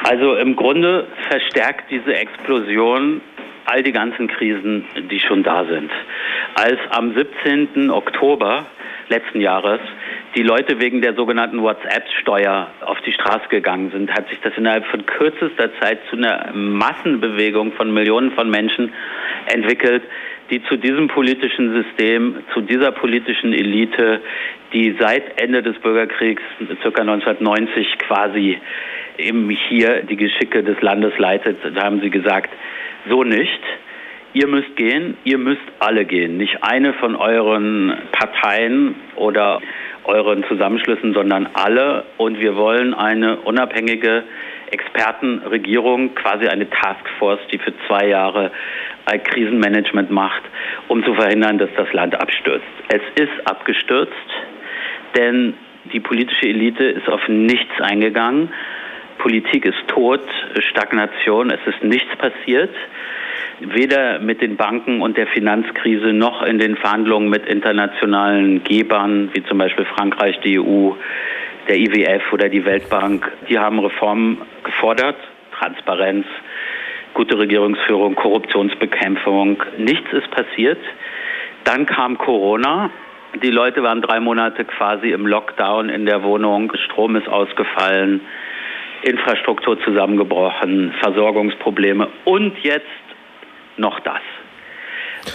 Also 0.04 0.36
im 0.36 0.56
Grunde 0.56 1.08
verstärkt 1.30 1.90
diese 1.90 2.14
Explosion 2.14 3.22
all 3.66 3.84
die 3.84 3.94
ganzen 3.94 4.28
Krisen, 4.28 4.86
die 5.10 5.20
schon 5.20 5.44
da 5.44 5.66
sind. 5.66 5.90
Als 6.56 6.80
am 6.92 7.14
17. 7.14 7.90
Oktober 7.90 8.66
letzten 9.10 9.42
Jahres 9.42 9.80
die 10.36 10.42
Leute 10.42 10.80
wegen 10.80 11.02
der 11.02 11.14
sogenannten 11.14 11.62
WhatsApp-Steuer 11.62 12.68
auf 12.82 13.00
die 13.02 13.12
Straße 13.12 13.48
gegangen 13.50 13.92
sind, 13.92 14.12
hat 14.12 14.28
sich 14.30 14.40
das 14.42 14.54
innerhalb 14.58 14.86
von 14.88 15.06
kürzester 15.06 15.70
Zeit 15.80 16.00
zu 16.10 16.18
einer 16.18 16.52
Massenbewegung 16.54 17.74
von 17.74 17.94
Millionen 17.94 18.32
von 18.32 18.50
Menschen 18.50 18.92
entwickelt, 19.54 20.04
die 20.50 20.64
zu 20.64 20.78
diesem 20.78 21.08
politischen 21.08 21.74
System, 21.74 22.38
zu 22.54 22.62
dieser 22.62 22.92
politischen 22.92 23.54
Elite, 23.54 24.22
die 24.74 24.96
seit 25.00 25.40
Ende 25.40 25.62
des 25.62 25.78
Bürgerkriegs, 25.80 26.42
circa 26.82 27.02
1990 27.02 28.00
quasi 28.00 28.58
eben 29.18 29.50
hier 29.50 30.02
die 30.02 30.18
Geschicke 30.18 30.64
des 30.64 30.82
Landes 30.82 31.18
leitet, 31.18 31.58
da 31.76 31.84
haben 31.84 32.02
sie 32.02 32.10
gesagt, 32.10 32.50
so 33.08 33.24
nicht. 33.24 33.62
Ihr 34.36 34.48
müsst 34.48 34.76
gehen, 34.76 35.16
ihr 35.26 35.38
müsst 35.38 35.62
alle 35.78 36.06
gehen. 36.06 36.38
Nicht 36.38 36.64
eine 36.64 36.94
von 36.94 37.16
euren 37.16 37.94
Parteien 38.12 38.96
oder 39.16 39.62
euren 40.06 40.44
Zusammenschlüssen, 40.46 41.14
sondern 41.14 41.50
alle. 41.54 42.04
Und 42.18 42.40
wir 42.40 42.56
wollen 42.56 42.94
eine 42.94 43.38
unabhängige 43.38 44.24
Expertenregierung, 44.72 46.16
quasi 46.16 46.48
eine 46.48 46.70
Taskforce, 46.70 47.40
die 47.52 47.60
für 47.60 47.74
zwei 47.88 48.08
Jahre 48.08 48.52
ein 49.06 49.22
Krisenmanagement 49.24 50.10
macht, 50.10 50.42
um 50.88 51.04
zu 51.04 51.14
verhindern, 51.14 51.58
dass 51.58 51.70
das 51.76 51.92
Land 51.94 52.16
abstürzt. 52.20 52.66
Es 52.88 53.02
ist 53.22 53.48
abgestürzt, 53.48 54.12
denn 55.16 55.54
die 55.92 56.00
politische 56.00 56.48
Elite 56.48 56.86
ist 56.86 57.08
auf 57.10 57.28
nichts 57.28 57.80
eingegangen. 57.82 58.52
Politik 59.20 59.66
ist 59.66 59.88
tot, 59.88 60.24
Stagnation, 60.72 61.52
es 61.52 61.60
ist 61.68 61.84
nichts 61.84 62.16
passiert 62.18 62.74
weder 63.60 64.20
mit 64.20 64.42
den 64.42 64.58
Banken 64.58 65.02
und 65.02 65.18
der 65.18 65.28
Finanzkrise 65.28 66.14
noch 66.14 66.42
in 66.44 66.60
den 66.60 66.76
Verhandlungen 66.76 67.30
mit 67.30 67.46
internationalen 67.46 68.64
Gebern, 68.64 69.30
wie 69.34 69.44
zum 69.44 69.58
Beispiel 69.58 69.86
Frankreich, 69.86 70.40
die 70.42 70.60
EU, 70.60 70.92
der 71.68 71.78
IWF 71.78 72.34
oder 72.34 72.50
die 72.50 72.66
Weltbank. 72.66 73.32
Die 73.50 73.58
haben 73.58 73.80
Reformen 73.80 74.42
gefordert, 74.64 75.16
Transparenz, 75.58 76.26
gute 77.14 77.38
Regierungsführung, 77.38 78.16
Korruptionsbekämpfung. 78.16 79.62
Nichts 79.78 80.12
ist 80.12 80.30
passiert. 80.32 80.80
Dann 81.64 81.86
kam 81.86 82.18
Corona. 82.18 82.90
Die 83.42 83.50
Leute 83.50 83.82
waren 83.84 84.02
drei 84.02 84.20
Monate 84.20 84.66
quasi 84.66 85.12
im 85.12 85.26
Lockdown 85.26 85.90
in 85.90 86.06
der 86.06 86.24
Wohnung. 86.24 86.72
Strom 86.86 87.16
ist 87.16 87.28
ausgefallen. 87.28 88.22
Infrastruktur 89.04 89.80
zusammengebrochen, 89.82 90.94
Versorgungsprobleme 91.02 92.08
und 92.24 92.58
jetzt 92.64 92.88
noch 93.78 94.00
das. 94.02 94.22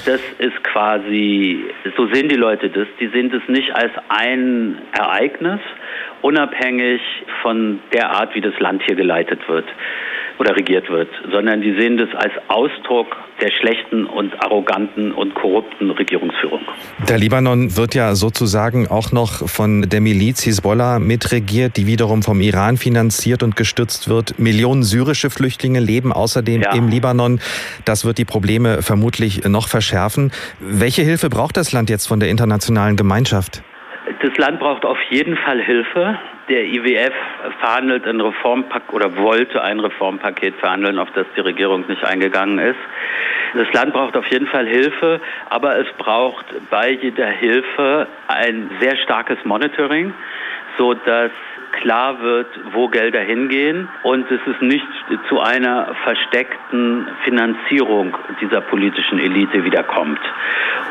Das 0.04 0.21
ist 0.38 0.62
quasi, 0.64 1.64
so 1.97 2.07
sehen 2.12 2.28
die 2.28 2.37
Leute 2.37 2.68
das, 2.68 2.87
die 3.00 3.09
sehen 3.09 3.30
das 3.30 3.42
nicht 3.49 3.75
als 3.75 3.90
ein 4.09 4.78
Ereignis, 4.92 5.61
unabhängig 6.21 7.00
von 7.40 7.80
der 7.95 8.11
Art, 8.11 8.35
wie 8.35 8.42
das 8.42 8.59
Land 8.61 8.83
hier 8.85 8.97
geleitet 8.97 9.49
wird 9.49 9.64
oder 10.38 10.54
regiert 10.54 10.90
wird, 10.90 11.09
sondern 11.33 11.62
die 11.62 11.78
sehen 11.78 11.97
das 11.97 12.14
als 12.14 12.33
Ausdruck 12.49 13.16
der 13.40 13.50
schlechten 13.50 14.04
und 14.07 14.35
arroganten 14.42 15.12
und 15.12 15.35
korrupten 15.35 15.90
Regierungsführung. 15.90 16.61
Der 17.09 17.18
Libanon 17.18 17.76
wird 17.76 17.95
ja 17.95 18.14
sozusagen 18.14 18.88
auch 18.88 19.12
noch 19.12 19.49
von 19.49 19.83
der 19.83 20.00
Miliz 20.00 20.42
Hisbollah 20.42 20.99
mitregiert, 20.99 21.76
die 21.76 21.87
wiederum 21.87 22.23
vom 22.23 22.40
Iran 22.40 22.76
finanziert 22.76 23.42
und 23.42 23.57
gestützt 23.57 24.09
wird. 24.09 24.38
Millionen 24.38 24.83
syrische 24.83 25.30
Flüchtlinge 25.30 25.80
leben 25.80 26.12
außerdem 26.12 26.62
ja. 26.62 26.75
im 26.75 26.88
Libanon. 26.88 27.40
Das 27.85 28.04
wird 28.04 28.18
die 28.18 28.25
Probleme 28.25 28.83
vermutlich 28.83 29.45
noch 29.45 29.68
verschärfen. 29.68 30.33
Welche 30.61 31.02
Hilfe 31.02 31.28
braucht 31.28 31.57
das 31.57 31.73
Land 31.73 31.90
jetzt 31.90 32.07
von 32.07 32.21
der 32.21 32.30
internationalen 32.30 32.97
Gemeinschaft? 32.97 33.62
Das 34.23 34.37
Land 34.37 34.59
braucht 34.59 34.85
auf 34.85 34.99
jeden 35.11 35.37
Fall 35.37 35.61
Hilfe 35.62 36.18
Der 36.49 36.64
IWF 36.64 37.12
verhandelt 37.61 38.07
ein 38.07 38.21
Reformpaket 38.21 38.93
oder 38.93 39.17
wollte 39.17 39.62
ein 39.62 39.81
Reformpaket 39.81 40.55
verhandeln, 40.57 40.99
auf 40.99 41.11
das 41.12 41.26
die 41.37 41.40
Regierung 41.40 41.87
nicht 41.88 42.05
eingegangen 42.05 42.59
ist. 42.59 42.78
Das 43.55 43.71
Land 43.73 43.93
braucht 43.93 44.17
auf 44.17 44.26
jeden 44.26 44.47
Fall 44.47 44.67
Hilfe, 44.67 45.21
aber 45.50 45.78
es 45.78 45.87
braucht 45.99 46.47
bei 46.71 46.90
jeder 46.90 47.26
Hilfe 47.26 48.07
ein 48.28 48.71
sehr 48.81 48.97
starkes 48.97 49.38
Monitoring, 49.45 50.14
so 50.78 50.95
dass 50.95 51.31
klar 51.80 52.20
wird, 52.20 52.49
wo 52.73 52.88
Gelder 52.88 53.20
hingehen 53.20 53.88
und 54.02 54.30
es 54.30 54.40
ist 54.47 54.62
nicht 54.62 54.87
zu 55.28 55.40
einer 55.40 55.94
versteckten 56.04 57.08
Finanzierung 57.25 58.16
dieser 58.40 58.61
politischen 58.61 59.18
Elite 59.18 59.64
wiederkommt. 59.64 60.20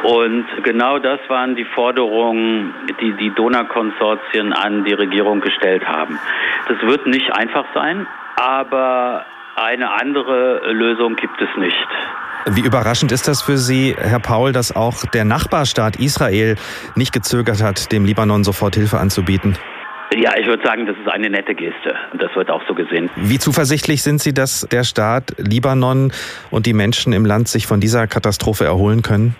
Und 0.03 0.45
genau 0.63 0.99
das 0.99 1.19
waren 1.27 1.55
die 1.55 1.65
Forderungen, 1.65 2.73
die 3.01 3.13
die 3.13 3.31
Donaukonsortien 3.31 4.53
an 4.53 4.83
die 4.83 4.93
Regierung 4.93 5.41
gestellt 5.41 5.87
haben. 5.87 6.19
Das 6.67 6.81
wird 6.81 7.07
nicht 7.07 7.31
einfach 7.33 7.65
sein, 7.73 8.07
aber 8.35 9.25
eine 9.55 9.91
andere 9.91 10.71
Lösung 10.71 11.15
gibt 11.15 11.41
es 11.41 11.49
nicht. 11.57 11.87
Wie 12.49 12.61
überraschend 12.61 13.11
ist 13.11 13.27
das 13.27 13.41
für 13.41 13.57
Sie, 13.57 13.95
Herr 13.97 14.19
Paul, 14.19 14.53
dass 14.53 14.73
auch 14.73 15.03
der 15.13 15.25
Nachbarstaat 15.25 15.97
Israel 15.97 16.55
nicht 16.95 17.11
gezögert 17.11 17.61
hat, 17.61 17.91
dem 17.91 18.05
Libanon 18.05 18.43
sofort 18.43 18.75
Hilfe 18.75 18.99
anzubieten? 18.99 19.57
Ja, 20.15 20.31
ich 20.39 20.47
würde 20.47 20.63
sagen, 20.65 20.85
das 20.85 20.95
ist 20.97 21.07
eine 21.09 21.29
nette 21.29 21.53
Geste. 21.53 21.95
Und 22.13 22.21
das 22.21 22.33
wird 22.35 22.49
auch 22.49 22.61
so 22.67 22.73
gesehen. 22.73 23.09
Wie 23.15 23.39
zuversichtlich 23.39 24.03
sind 24.03 24.21
Sie, 24.21 24.33
dass 24.33 24.67
der 24.71 24.83
Staat 24.83 25.33
Libanon 25.37 26.13
und 26.49 26.65
die 26.65 26.73
Menschen 26.73 27.11
im 27.11 27.25
Land 27.25 27.49
sich 27.49 27.67
von 27.67 27.81
dieser 27.81 28.07
Katastrophe 28.07 28.63
erholen 28.63 29.01
können? 29.01 29.35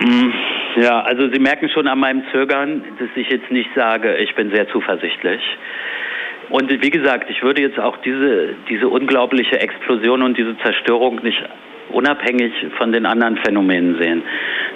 Hm, 0.00 0.32
ja, 0.76 1.02
also 1.02 1.30
Sie 1.30 1.38
merken 1.38 1.68
schon 1.68 1.86
an 1.86 2.00
meinem 2.00 2.24
Zögern, 2.32 2.82
dass 2.98 3.08
ich 3.14 3.28
jetzt 3.28 3.50
nicht 3.52 3.70
sage, 3.76 4.16
ich 4.16 4.34
bin 4.34 4.50
sehr 4.50 4.68
zuversichtlich. 4.68 5.40
Und 6.50 6.70
wie 6.70 6.90
gesagt, 6.90 7.30
ich 7.30 7.42
würde 7.42 7.62
jetzt 7.62 7.78
auch 7.78 7.96
diese, 7.98 8.54
diese 8.68 8.88
unglaubliche 8.88 9.60
Explosion 9.60 10.22
und 10.22 10.36
diese 10.36 10.58
Zerstörung 10.58 11.22
nicht 11.22 11.42
unabhängig 11.90 12.52
von 12.76 12.90
den 12.90 13.06
anderen 13.06 13.36
Phänomenen 13.38 13.96
sehen. 13.98 14.22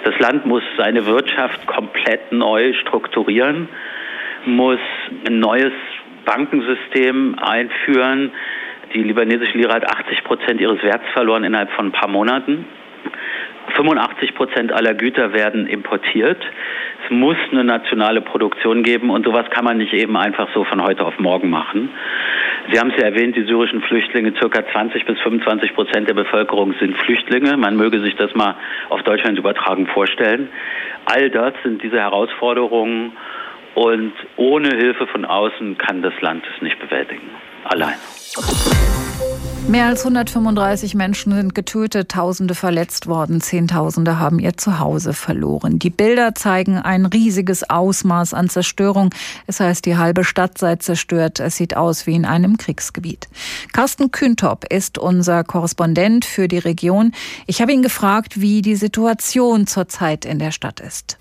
Das 0.05 0.17
Land 0.19 0.45
muss 0.45 0.63
seine 0.77 1.05
Wirtschaft 1.05 1.67
komplett 1.67 2.31
neu 2.31 2.73
strukturieren 2.73 3.67
muss 4.47 4.79
ein 5.27 5.39
neues 5.39 5.73
Bankensystem 6.25 7.37
einführen. 7.39 8.31
Die 8.93 9.03
libanesische 9.03 9.57
Lira 9.57 9.75
hat 9.75 9.89
80 9.89 10.23
Prozent 10.23 10.61
ihres 10.61 10.81
Werts 10.83 11.05
verloren 11.13 11.43
innerhalb 11.43 11.71
von 11.71 11.87
ein 11.87 11.91
paar 11.91 12.09
Monaten. 12.09 12.65
85 13.75 14.35
Prozent 14.35 14.71
aller 14.71 14.93
Güter 14.93 15.33
werden 15.33 15.67
importiert. 15.67 16.41
Es 17.03 17.11
muss 17.11 17.37
eine 17.51 17.63
nationale 17.63 18.21
Produktion 18.21 18.83
geben 18.83 19.09
und 19.09 19.25
sowas 19.25 19.49
kann 19.49 19.65
man 19.65 19.77
nicht 19.77 19.93
eben 19.93 20.17
einfach 20.17 20.49
so 20.53 20.63
von 20.63 20.81
heute 20.81 21.05
auf 21.05 21.19
morgen 21.19 21.49
machen. 21.49 21.89
Sie 22.71 22.79
haben 22.79 22.91
es 22.91 22.97
ja 22.97 23.03
erwähnt, 23.03 23.35
die 23.35 23.43
syrischen 23.43 23.81
Flüchtlinge, 23.81 24.33
circa 24.39 24.65
20 24.71 25.05
bis 25.05 25.19
25 25.19 25.73
Prozent 25.73 26.09
der 26.09 26.15
Bevölkerung 26.15 26.73
sind 26.79 26.97
Flüchtlinge. 26.97 27.55
Man 27.55 27.77
möge 27.77 27.99
sich 27.99 28.15
das 28.15 28.33
mal 28.35 28.55
auf 28.89 29.03
Deutschland 29.03 29.37
übertragen 29.37 29.87
vorstellen. 29.87 30.49
All 31.05 31.29
das 31.29 31.53
sind 31.63 31.81
diese 31.81 31.99
Herausforderungen, 31.99 33.13
und 33.77 34.11
ohne 34.37 34.69
Hilfe 34.69 35.05
von 35.05 35.23
außen 35.23 35.77
kann 35.77 36.01
das 36.01 36.19
Land 36.19 36.43
es 36.51 36.61
nicht 36.63 36.79
bewältigen. 36.79 37.29
Allein. 37.65 37.93
Mehr 39.67 39.87
als 39.87 40.05
135 40.05 40.95
Menschen 40.95 41.33
sind 41.33 41.53
getötet, 41.53 42.09
Tausende 42.09 42.55
verletzt 42.55 43.07
worden, 43.07 43.41
Zehntausende 43.41 44.17
haben 44.17 44.39
ihr 44.39 44.55
Zuhause 44.55 45.11
verloren. 45.11 45.77
Die 45.77 45.89
Bilder 45.89 46.33
zeigen 46.35 46.77
ein 46.77 47.05
riesiges 47.05 47.69
Ausmaß 47.69 48.33
an 48.33 48.47
Zerstörung. 48.47 49.13
Es 49.45 49.59
heißt, 49.59 49.85
die 49.85 49.97
halbe 49.97 50.23
Stadt 50.23 50.57
sei 50.57 50.77
zerstört. 50.77 51.41
Es 51.41 51.57
sieht 51.57 51.75
aus 51.75 52.07
wie 52.07 52.15
in 52.15 52.23
einem 52.23 52.57
Kriegsgebiet. 52.57 53.27
Carsten 53.73 54.09
Kühntop 54.11 54.63
ist 54.71 54.97
unser 54.97 55.43
Korrespondent 55.43 56.23
für 56.23 56.47
die 56.47 56.59
Region. 56.59 57.11
Ich 57.45 57.61
habe 57.61 57.73
ihn 57.73 57.83
gefragt, 57.83 58.39
wie 58.39 58.61
die 58.61 58.77
Situation 58.77 59.67
zurzeit 59.67 60.23
in 60.23 60.39
der 60.39 60.51
Stadt 60.51 60.79
ist. 60.79 61.17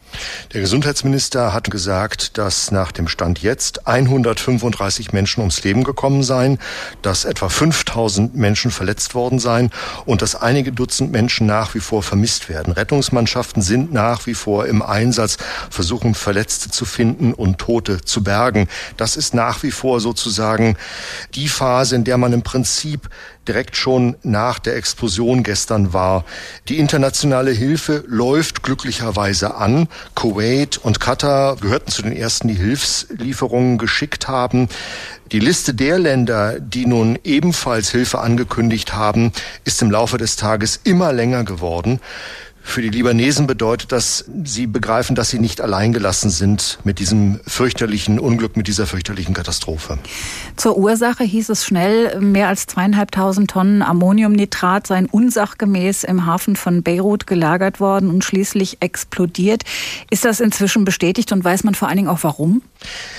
Der 0.54 0.60
Gesundheitsminister 0.60 1.52
hat 1.52 1.68
gesagt, 1.68 2.38
dass 2.38 2.70
nach 2.70 2.92
dem 2.92 3.08
Stand 3.08 3.42
jetzt 3.42 3.88
135 3.88 5.12
Menschen 5.12 5.40
ums 5.40 5.64
Leben 5.64 5.82
gekommen 5.82 6.22
seien, 6.22 6.58
dass 7.02 7.24
etwa 7.24 7.48
5000 7.48 8.35
Menschen 8.36 8.70
verletzt 8.70 9.14
worden 9.14 9.38
seien 9.38 9.70
und 10.04 10.22
dass 10.22 10.34
einige 10.34 10.72
Dutzend 10.72 11.12
Menschen 11.12 11.46
nach 11.46 11.74
wie 11.74 11.80
vor 11.80 12.02
vermisst 12.02 12.48
werden. 12.48 12.72
Rettungsmannschaften 12.72 13.62
sind 13.62 13.92
nach 13.92 14.26
wie 14.26 14.34
vor 14.34 14.66
im 14.66 14.82
Einsatz, 14.82 15.38
versuchen 15.70 16.14
Verletzte 16.14 16.70
zu 16.70 16.84
finden 16.84 17.32
und 17.32 17.58
Tote 17.58 18.00
zu 18.00 18.22
bergen. 18.22 18.68
Das 18.96 19.16
ist 19.16 19.34
nach 19.34 19.62
wie 19.62 19.70
vor 19.70 20.00
sozusagen 20.00 20.76
die 21.34 21.48
Phase, 21.48 21.96
in 21.96 22.04
der 22.04 22.18
man 22.18 22.32
im 22.32 22.42
Prinzip 22.42 23.08
direkt 23.48 23.76
schon 23.76 24.16
nach 24.22 24.58
der 24.58 24.76
Explosion 24.76 25.42
gestern 25.42 25.92
war. 25.92 26.24
Die 26.68 26.78
internationale 26.78 27.50
Hilfe 27.50 28.04
läuft 28.06 28.62
glücklicherweise 28.62 29.54
an. 29.54 29.88
Kuwait 30.14 30.78
und 30.78 31.00
Katar 31.00 31.56
gehörten 31.56 31.90
zu 31.90 32.02
den 32.02 32.12
ersten, 32.12 32.48
die 32.48 32.54
Hilfslieferungen 32.54 33.78
geschickt 33.78 34.28
haben. 34.28 34.68
Die 35.32 35.40
Liste 35.40 35.74
der 35.74 35.98
Länder, 35.98 36.60
die 36.60 36.86
nun 36.86 37.18
ebenfalls 37.24 37.90
Hilfe 37.90 38.20
angekündigt 38.20 38.94
haben, 38.94 39.32
ist 39.64 39.82
im 39.82 39.90
Laufe 39.90 40.18
des 40.18 40.36
Tages 40.36 40.80
immer 40.84 41.12
länger 41.12 41.42
geworden. 41.42 42.00
Für 42.68 42.82
die 42.82 42.90
Libanesen 42.90 43.46
bedeutet 43.46 43.92
das, 43.92 44.24
sie 44.44 44.66
begreifen, 44.66 45.14
dass 45.14 45.30
sie 45.30 45.38
nicht 45.38 45.60
alleingelassen 45.60 46.30
sind 46.30 46.78
mit 46.82 46.98
diesem 46.98 47.40
fürchterlichen 47.46 48.18
Unglück, 48.18 48.56
mit 48.56 48.66
dieser 48.66 48.86
fürchterlichen 48.86 49.34
Katastrophe. 49.34 49.98
Zur 50.56 50.76
Ursache 50.76 51.22
hieß 51.22 51.48
es 51.48 51.64
schnell, 51.64 52.20
mehr 52.20 52.48
als 52.48 52.66
zweieinhalbtausend 52.66 53.50
Tonnen 53.50 53.82
Ammoniumnitrat 53.82 54.88
seien 54.88 55.06
unsachgemäß 55.06 56.02
im 56.04 56.26
Hafen 56.26 56.56
von 56.56 56.82
Beirut 56.82 57.26
gelagert 57.28 57.78
worden 57.78 58.10
und 58.10 58.24
schließlich 58.24 58.78
explodiert. 58.80 59.62
Ist 60.10 60.24
das 60.24 60.40
inzwischen 60.40 60.84
bestätigt 60.84 61.32
und 61.32 61.44
weiß 61.44 61.62
man 61.62 61.74
vor 61.76 61.88
allen 61.88 61.98
Dingen 61.98 62.08
auch 62.08 62.24
warum? 62.24 62.62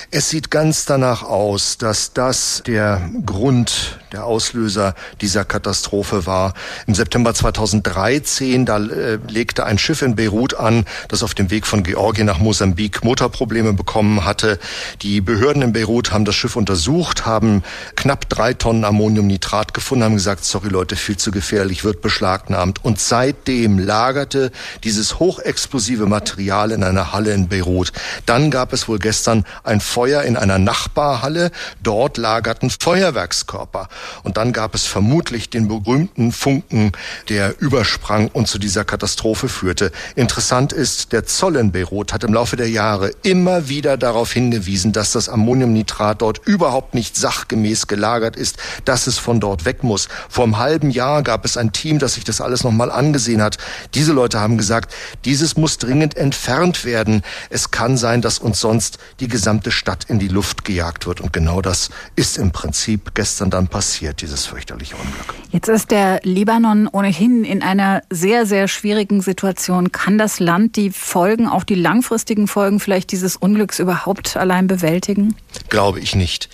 Es 0.09 0.29
sieht 0.29 0.51
ganz 0.51 0.85
danach 0.85 1.23
aus, 1.23 1.77
dass 1.77 2.13
das 2.13 2.63
der 2.65 3.09
Grund, 3.25 3.99
der 4.13 4.23
Auslöser 4.23 4.95
dieser 5.19 5.43
Katastrophe 5.43 6.25
war. 6.25 6.53
Im 6.85 6.95
September 6.95 7.33
2013, 7.33 8.65
da 8.65 8.77
äh, 8.77 9.19
legte 9.27 9.65
ein 9.65 9.77
Schiff 9.77 10.01
in 10.01 10.15
Beirut 10.15 10.53
an, 10.53 10.85
das 11.09 11.23
auf 11.23 11.33
dem 11.33 11.51
Weg 11.51 11.67
von 11.67 11.83
Georgien 11.83 12.25
nach 12.25 12.39
Mosambik 12.39 13.03
Motorprobleme 13.03 13.73
bekommen 13.73 14.23
hatte. 14.23 14.59
Die 15.01 15.19
Behörden 15.19 15.61
in 15.61 15.73
Beirut 15.73 16.13
haben 16.13 16.23
das 16.23 16.35
Schiff 16.35 16.55
untersucht, 16.55 17.25
haben 17.25 17.63
knapp 17.97 18.29
drei 18.29 18.53
Tonnen 18.53 18.85
Ammoniumnitrat 18.85 19.73
gefunden, 19.73 20.05
haben 20.05 20.15
gesagt, 20.15 20.45
sorry 20.45 20.69
Leute, 20.69 20.95
viel 20.95 21.17
zu 21.17 21.31
gefährlich, 21.31 21.83
wird 21.83 22.01
beschlagnahmt. 22.01 22.85
Und 22.85 22.99
seitdem 22.99 23.77
lagerte 23.77 24.51
dieses 24.85 25.19
hochexplosive 25.19 26.05
Material 26.05 26.71
in 26.71 26.83
einer 26.83 27.11
Halle 27.11 27.33
in 27.33 27.49
Beirut. 27.49 27.91
Dann 28.25 28.51
gab 28.51 28.71
es 28.71 28.87
wohl 28.87 28.99
gestern 28.99 29.43
ein 29.63 29.81
Feuer 29.81 30.23
in 30.23 30.37
einer 30.37 30.57
Nachbarhalle. 30.57 31.51
Dort 31.81 32.17
lagerten 32.17 32.69
Feuerwerkskörper. 32.69 33.89
Und 34.23 34.37
dann 34.37 34.53
gab 34.53 34.75
es 34.75 34.85
vermutlich 34.85 35.49
den 35.49 35.67
berühmten 35.67 36.31
Funken, 36.31 36.91
der 37.29 37.59
übersprang 37.59 38.29
und 38.29 38.47
zu 38.47 38.59
dieser 38.59 38.85
Katastrophe 38.85 39.49
führte. 39.49 39.91
Interessant 40.15 40.73
ist, 40.73 41.11
der 41.11 41.25
Zoll 41.25 41.55
in 41.55 41.71
Beirut 41.71 42.13
hat 42.13 42.23
im 42.23 42.33
Laufe 42.33 42.55
der 42.55 42.69
Jahre 42.69 43.11
immer 43.23 43.69
wieder 43.69 43.97
darauf 43.97 44.31
hingewiesen, 44.31 44.93
dass 44.93 45.11
das 45.11 45.29
Ammoniumnitrat 45.29 46.21
dort 46.21 46.39
überhaupt 46.45 46.93
nicht 46.93 47.15
sachgemäß 47.15 47.87
gelagert 47.87 48.35
ist, 48.35 48.57
dass 48.85 49.07
es 49.07 49.17
von 49.17 49.39
dort 49.39 49.65
weg 49.65 49.83
muss. 49.83 50.07
Vor 50.29 50.43
einem 50.43 50.57
halben 50.57 50.91
Jahr 50.91 51.23
gab 51.23 51.45
es 51.45 51.57
ein 51.57 51.71
Team, 51.71 51.99
das 51.99 52.13
sich 52.13 52.23
das 52.23 52.41
alles 52.41 52.63
nochmal 52.63 52.91
angesehen 52.91 53.41
hat. 53.41 53.57
Diese 53.93 54.13
Leute 54.13 54.39
haben 54.39 54.57
gesagt, 54.57 54.93
dieses 55.25 55.57
muss 55.57 55.77
dringend 55.77 56.15
entfernt 56.17 56.85
werden. 56.85 57.23
Es 57.49 57.71
kann 57.71 57.97
sein, 57.97 58.21
dass 58.21 58.39
uns 58.39 58.59
sonst 58.59 58.97
die 59.19 59.27
gesamte 59.27 59.46
Stadt 59.69 60.05
in 60.09 60.19
die 60.19 60.27
Luft 60.27 60.65
gejagt 60.65 61.07
wird. 61.07 61.21
Und 61.21 61.31
genau 61.31 61.61
das 61.61 61.89
ist 62.15 62.37
im 62.37 62.51
Prinzip 62.51 63.15
gestern 63.15 63.49
dann 63.49 63.67
passiert, 63.67 64.21
dieses 64.21 64.45
fürchterliche 64.45 64.95
Unglück. 64.95 65.33
Jetzt 65.51 65.69
ist 65.69 65.91
der 65.91 66.19
Libanon 66.23 66.87
ohnehin 66.87 67.43
in 67.43 67.63
einer 67.63 68.01
sehr, 68.09 68.45
sehr 68.45 68.67
schwierigen 68.67 69.21
Situation. 69.21 69.91
Kann 69.91 70.17
das 70.17 70.39
Land 70.39 70.75
die 70.75 70.89
Folgen, 70.89 71.47
auch 71.47 71.63
die 71.63 71.75
langfristigen 71.75 72.47
Folgen 72.47 72.79
vielleicht 72.79 73.11
dieses 73.11 73.37
Unglücks 73.37 73.79
überhaupt 73.79 74.35
allein 74.35 74.67
bewältigen? 74.67 75.35
Glaube 75.69 75.99
ich 75.99 76.15
nicht. 76.15 76.49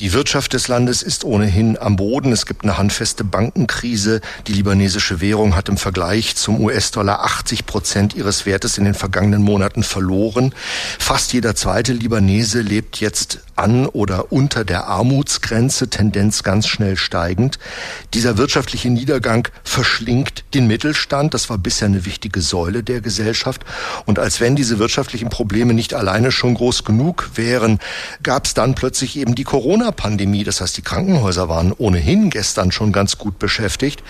Die 0.00 0.12
Wirtschaft 0.12 0.54
des 0.54 0.66
Landes 0.66 1.02
ist 1.02 1.22
ohnehin 1.22 1.78
am 1.78 1.94
Boden. 1.94 2.32
Es 2.32 2.46
gibt 2.46 2.64
eine 2.64 2.78
handfeste 2.78 3.22
Bankenkrise. 3.22 4.20
Die 4.48 4.52
libanesische 4.52 5.20
Währung 5.20 5.54
hat 5.54 5.68
im 5.68 5.76
Vergleich 5.76 6.34
zum 6.34 6.60
US-Dollar 6.60 7.20
80 7.20 7.64
Prozent 7.64 8.14
ihres 8.14 8.44
Wertes 8.44 8.76
in 8.76 8.86
den 8.86 8.94
vergangenen 8.94 9.42
Monaten 9.42 9.84
verloren. 9.84 10.52
Fast 10.98 11.32
jeder 11.32 11.54
zweite 11.54 11.92
Libanese 11.92 12.60
lebt 12.60 12.98
jetzt 12.98 13.38
an 13.56 13.86
oder 13.86 14.32
unter 14.32 14.64
der 14.64 14.86
Armutsgrenze, 14.86 15.88
Tendenz 15.88 16.42
ganz 16.42 16.66
schnell 16.66 16.96
steigend. 16.96 17.58
Dieser 18.14 18.38
wirtschaftliche 18.38 18.90
Niedergang 18.90 19.48
verschlingt 19.62 20.44
den 20.54 20.66
Mittelstand. 20.66 21.34
Das 21.34 21.50
war 21.50 21.58
bisher 21.58 21.86
eine 21.86 22.04
wichtige 22.04 22.40
Säule 22.40 22.82
der 22.82 23.00
Gesellschaft. 23.00 23.64
Und 24.06 24.18
als 24.18 24.40
wenn 24.40 24.56
diese 24.56 24.78
wirtschaftlichen 24.78 25.28
Probleme 25.28 25.74
nicht 25.74 25.94
alleine 25.94 26.32
schon 26.32 26.54
groß 26.54 26.84
genug 26.84 27.30
wären, 27.34 27.78
gab 28.22 28.46
es 28.46 28.54
dann 28.54 28.74
plötzlich 28.74 29.16
eben 29.16 29.34
die 29.34 29.44
Corona-Pandemie. 29.44 30.44
Das 30.44 30.60
heißt, 30.60 30.76
die 30.76 30.82
Krankenhäuser 30.82 31.48
waren 31.48 31.72
ohnehin 31.72 32.30
gestern 32.30 32.72
schon 32.72 32.92
ganz 32.92 33.18
gut 33.18 33.38
beschäftigt. 33.38 34.02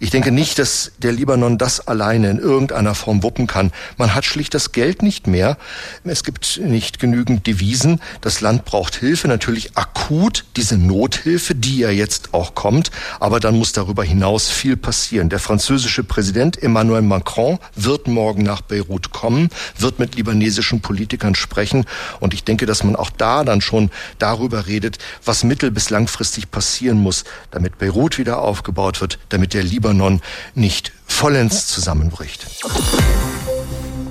Ich 0.00 0.10
denke 0.10 0.30
nicht, 0.30 0.58
dass 0.58 0.92
der 0.98 1.12
Libanon 1.12 1.58
das 1.58 1.86
alleine 1.86 2.30
in 2.30 2.38
irgendeiner 2.38 2.94
Form 2.94 3.22
wuppen 3.22 3.46
kann. 3.46 3.72
Man 3.96 4.14
hat 4.14 4.24
schlicht 4.24 4.54
das 4.54 4.72
Geld 4.72 5.02
nicht 5.02 5.26
mehr. 5.26 5.56
Es 6.04 6.24
gibt 6.24 6.60
nicht 6.62 6.98
genügend 6.98 7.46
Devisen. 7.46 8.00
Das 8.20 8.40
Land 8.40 8.64
braucht 8.64 8.83
Hilfe, 8.90 9.28
natürlich 9.28 9.76
akut 9.76 10.44
diese 10.56 10.76
Nothilfe, 10.76 11.54
die 11.54 11.78
ja 11.78 11.90
jetzt 11.90 12.34
auch 12.34 12.54
kommt. 12.54 12.90
Aber 13.20 13.40
dann 13.40 13.56
muss 13.56 13.72
darüber 13.72 14.04
hinaus 14.04 14.50
viel 14.50 14.76
passieren. 14.76 15.28
Der 15.28 15.38
französische 15.38 16.04
Präsident 16.04 16.62
Emmanuel 16.62 17.02
Macron 17.02 17.58
wird 17.74 18.06
morgen 18.06 18.42
nach 18.42 18.60
Beirut 18.60 19.10
kommen, 19.12 19.48
wird 19.78 19.98
mit 19.98 20.16
libanesischen 20.16 20.80
Politikern 20.80 21.34
sprechen. 21.34 21.84
Und 22.20 22.34
ich 22.34 22.44
denke, 22.44 22.66
dass 22.66 22.84
man 22.84 22.96
auch 22.96 23.10
da 23.10 23.44
dann 23.44 23.60
schon 23.60 23.90
darüber 24.18 24.66
redet, 24.66 24.98
was 25.24 25.44
mittel- 25.44 25.70
bis 25.70 25.90
langfristig 25.90 26.50
passieren 26.50 26.98
muss, 26.98 27.24
damit 27.50 27.78
Beirut 27.78 28.18
wieder 28.18 28.40
aufgebaut 28.40 29.00
wird, 29.00 29.18
damit 29.30 29.54
der 29.54 29.62
Libanon 29.62 30.20
nicht 30.54 30.92
vollends 31.06 31.68
zusammenbricht. 31.68 32.46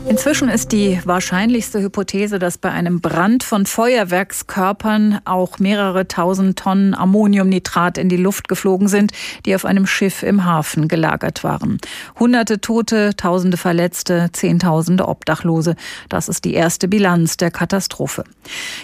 Inzwischen 0.05 0.49
ist 0.49 0.73
die 0.73 0.99
wahrscheinlichste 1.05 1.81
Hypothese, 1.81 2.37
dass 2.37 2.57
bei 2.57 2.69
einem 2.69 2.99
Brand 2.99 3.41
von 3.41 3.65
Feuerwerkskörpern 3.65 5.21
auch 5.23 5.59
mehrere 5.59 6.09
tausend 6.09 6.59
Tonnen 6.59 6.93
Ammoniumnitrat 6.93 7.97
in 7.97 8.09
die 8.09 8.17
Luft 8.17 8.49
geflogen 8.49 8.89
sind, 8.89 9.13
die 9.45 9.55
auf 9.55 9.63
einem 9.63 9.87
Schiff 9.87 10.21
im 10.21 10.43
Hafen 10.43 10.89
gelagert 10.89 11.45
waren. 11.45 11.77
Hunderte 12.19 12.59
Tote, 12.59 13.15
Tausende 13.15 13.55
Verletzte, 13.55 14.29
Zehntausende 14.33 15.07
Obdachlose. 15.07 15.77
Das 16.09 16.27
ist 16.27 16.43
die 16.43 16.53
erste 16.53 16.89
Bilanz 16.89 17.37
der 17.37 17.49
Katastrophe. 17.49 18.25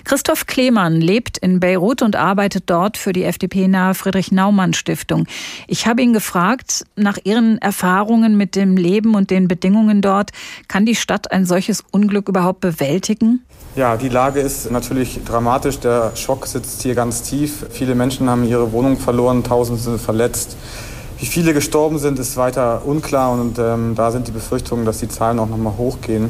Christoph 0.05 0.45
Klemann 0.45 1.01
lebt 1.01 1.37
in 1.37 1.59
Beirut 1.59 2.01
und 2.01 2.15
arbeitet 2.15 2.63
dort 2.67 2.97
für 2.97 3.11
die 3.11 3.25
FDP-nahe 3.25 3.93
Friedrich-Naumann-Stiftung. 3.93 5.27
Ich 5.67 5.85
habe 5.85 6.01
ihn 6.01 6.13
gefragt, 6.13 6.85
nach 6.95 7.17
Ihren 7.25 7.57
Erfahrungen 7.57 8.37
mit 8.37 8.55
dem 8.55 8.77
Leben 8.77 9.15
und 9.15 9.29
den 9.31 9.49
Bedingungen 9.49 10.01
dort, 10.01 10.31
kann 10.69 10.85
die 10.85 10.95
Stadt 11.09 11.31
ein 11.31 11.47
solches 11.47 11.83
Unglück 11.89 12.29
überhaupt 12.29 12.59
bewältigen? 12.59 13.43
Ja, 13.75 13.97
die 13.97 14.09
Lage 14.09 14.41
ist 14.41 14.69
natürlich 14.69 15.19
dramatisch. 15.25 15.79
Der 15.79 16.15
Schock 16.15 16.45
sitzt 16.45 16.83
hier 16.83 16.93
ganz 16.93 17.23
tief. 17.23 17.65
Viele 17.71 17.95
Menschen 17.95 18.29
haben 18.29 18.43
ihre 18.43 18.71
Wohnung 18.73 18.95
verloren, 18.95 19.43
Tausende 19.43 19.81
sind 19.81 19.99
verletzt. 19.99 20.55
Wie 21.17 21.25
viele 21.25 21.55
gestorben 21.55 21.97
sind, 21.97 22.19
ist 22.19 22.37
weiter 22.37 22.83
unklar 22.85 23.31
und 23.31 23.57
ähm, 23.57 23.95
da 23.95 24.11
sind 24.11 24.27
die 24.27 24.31
Befürchtungen, 24.31 24.85
dass 24.85 24.99
die 24.99 25.07
Zahlen 25.07 25.39
auch 25.39 25.49
noch 25.49 25.57
mal 25.57 25.73
hochgehen. 25.79 26.29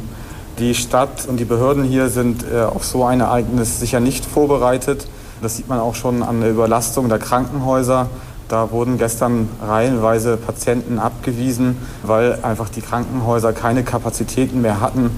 Die 0.60 0.74
Stadt 0.74 1.26
und 1.28 1.42
die 1.42 1.46
Behörden 1.46 1.84
hier 1.84 2.08
sind 2.08 2.46
äh, 2.50 2.62
auf 2.62 2.86
so 2.86 3.04
ein 3.04 3.20
Ereignis 3.20 3.82
sicher 3.82 4.00
nicht 4.00 4.24
vorbereitet. 4.24 5.10
Das 5.42 5.58
sieht 5.58 5.68
man 5.68 5.82
auch 5.82 5.96
schon 5.96 6.24
an 6.24 6.40
der 6.40 6.52
Überlastung 6.52 7.10
der 7.10 7.20
Krankenhäuser. 7.20 8.08
Da 8.50 8.72
wurden 8.72 8.98
gestern 8.98 9.48
reihenweise 9.62 10.36
Patienten 10.36 10.98
abgewiesen, 10.98 11.78
weil 12.02 12.40
einfach 12.42 12.70
die 12.70 12.82
Krankenhäuser 12.82 13.54
keine 13.54 13.84
Kapazitäten 13.84 14.64
mehr 14.64 14.82
hatten, 14.82 15.12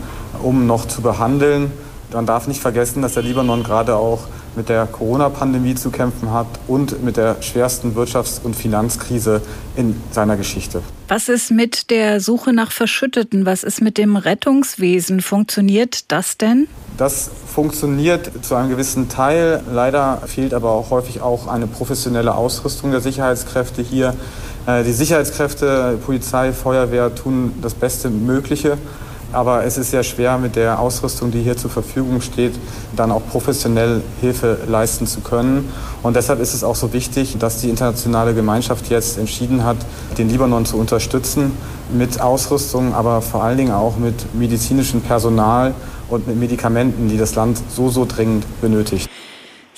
um 0.44 0.67
noch 0.67 0.86
zu 0.86 1.02
behandeln. 1.02 1.72
Man 2.12 2.26
darf 2.26 2.48
nicht 2.48 2.60
vergessen, 2.60 3.02
dass 3.02 3.13
der 3.13 3.24
Libanon 3.24 3.63
gerade 3.63 3.96
auch 3.96 4.28
mit 4.58 4.67
der 4.67 4.86
Corona-Pandemie 4.86 5.76
zu 5.76 5.91
kämpfen 5.91 6.34
hat 6.34 6.48
und 6.67 7.02
mit 7.06 7.15
der 7.15 7.41
schwersten 7.41 7.96
Wirtschafts- 7.96 8.41
und 8.44 8.54
Finanzkrise 8.54 9.41
in 9.78 9.96
seiner 10.12 10.36
Geschichte. 10.36 10.82
Was 11.08 11.30
ist 11.30 11.52
mit 11.52 11.89
der 11.89 12.20
Suche 12.20 12.52
nach 12.52 12.74
Verschütteten? 12.74 13.46
Was 13.46 13.63
ist 13.63 13.82
mit 13.82 13.98
dem 13.98 14.17
Rettungswesen? 14.17 15.22
Funktioniert 15.22 16.12
das 16.12 16.38
denn? 16.38 16.67
Das 16.97 17.32
funktioniert 17.54 18.32
zu 18.43 18.56
einem 18.56 18.69
gewissen 18.69 19.10
Teil. 19.10 19.62
Leider 19.71 20.21
fehlt 20.25 20.54
aber 20.54 20.71
auch 20.71 20.89
häufig 20.89 21.21
auch 21.21 21.47
eine 21.47 21.67
professionelle 21.67 22.36
Ausrüstung 22.36 22.91
der 22.91 23.01
Sicherheitskräfte 23.01 23.82
hier. 23.82 24.13
Äh, 24.65 24.84
die 24.84 24.93
Sicherheitskräfte, 24.93 25.97
Polizei, 26.06 26.54
Feuerwehr 26.54 27.13
tun 27.15 27.54
das 27.62 27.73
Beste 27.73 28.10
Mögliche. 28.10 28.77
Aber 29.34 29.63
es 29.63 29.77
ist 29.77 29.91
sehr 29.91 30.04
schwer, 30.04 30.38
mit 30.38 30.58
der 30.58 30.80
Ausrüstung, 30.80 31.32
die 31.32 31.41
hier 31.41 31.56
zur 31.56 31.69
Verfügung 31.69 32.19
steht, 32.19 32.54
dann 32.97 33.12
auch 33.12 33.21
professionell 33.32 34.01
Hilfe 34.19 34.58
leisten 34.67 35.08
zu 35.08 35.21
können. 35.21 35.69
Und 36.04 36.17
deshalb 36.17 36.41
ist 36.41 36.54
es 36.54 36.65
auch 36.65 36.75
so 36.75 36.91
wichtig, 36.91 37.38
dass 37.39 37.62
die 37.62 37.69
internationale 37.69 38.34
Gemeinschaft 38.34 38.89
jetzt 38.89 39.17
entschieden 39.17 39.63
hat, 39.63 39.77
den 40.17 40.30
Libanon 40.30 40.65
zu 40.65 40.77
unterstützen 40.77 41.54
mit 41.93 42.19
Ausrüstung, 42.19 42.93
aber 42.93 43.21
vor 43.21 43.43
allen 43.43 43.58
Dingen 43.58 43.71
auch 43.71 43.97
mit 43.97 44.36
medizinischem 44.36 44.99
Personal 45.01 45.73
und 46.12 46.28
mit 46.28 46.38
Medikamenten, 46.38 47.10
die 47.10 47.17
das 47.17 47.36
Land 47.36 47.62
so, 47.69 47.89
so 47.89 48.06
dringend 48.06 48.45
benötigt. 48.62 49.10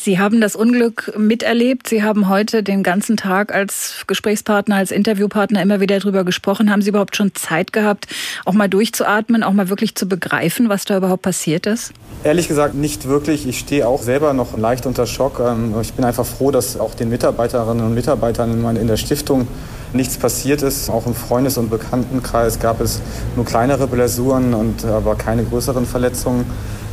Sie 0.03 0.19
haben 0.19 0.41
das 0.41 0.57
Unglück 0.57 1.13
miterlebt. 1.17 1.87
Sie 1.87 2.03
haben 2.03 2.27
heute 2.27 2.61
den 2.61 2.83
ganzen 2.83 3.15
Tag 3.15 3.55
als 3.55 4.03
Gesprächspartner, 4.05 4.75
als 4.75 4.91
Interviewpartner 4.91 5.61
immer 5.61 5.79
wieder 5.79 5.97
darüber 5.97 6.25
gesprochen. 6.25 6.69
Haben 6.69 6.81
Sie 6.81 6.89
überhaupt 6.89 7.15
schon 7.15 7.33
Zeit 7.35 7.71
gehabt, 7.71 8.07
auch 8.43 8.51
mal 8.51 8.67
durchzuatmen, 8.67 9.43
auch 9.43 9.53
mal 9.53 9.69
wirklich 9.69 9.95
zu 9.95 10.05
begreifen, 10.05 10.67
was 10.67 10.83
da 10.83 10.97
überhaupt 10.97 11.21
passiert 11.21 11.67
ist? 11.67 11.93
Ehrlich 12.25 12.49
gesagt 12.49 12.75
nicht 12.75 13.07
wirklich. 13.07 13.47
Ich 13.47 13.59
stehe 13.59 13.87
auch 13.87 14.01
selber 14.01 14.33
noch 14.33 14.57
leicht 14.57 14.85
unter 14.85 15.05
Schock. 15.05 15.39
Ähm, 15.39 15.73
ich 15.81 15.93
bin 15.93 16.03
einfach 16.03 16.25
froh, 16.25 16.51
dass 16.51 16.77
auch 16.77 16.95
den 16.95 17.07
Mitarbeiterinnen 17.07 17.85
und 17.85 17.93
Mitarbeitern 17.93 18.75
in 18.75 18.87
der 18.87 18.97
Stiftung 18.97 19.47
nichts 19.93 20.17
passiert 20.17 20.61
ist. 20.61 20.89
Auch 20.89 21.05
im 21.05 21.15
Freundes- 21.15 21.57
und 21.57 21.69
Bekanntenkreis 21.69 22.59
gab 22.59 22.81
es 22.81 23.01
nur 23.35 23.45
kleinere 23.45 23.87
Blessuren 23.87 24.53
und 24.53 24.85
aber 24.85 25.15
keine 25.15 25.43
größeren 25.43 25.85
Verletzungen. 25.85 26.45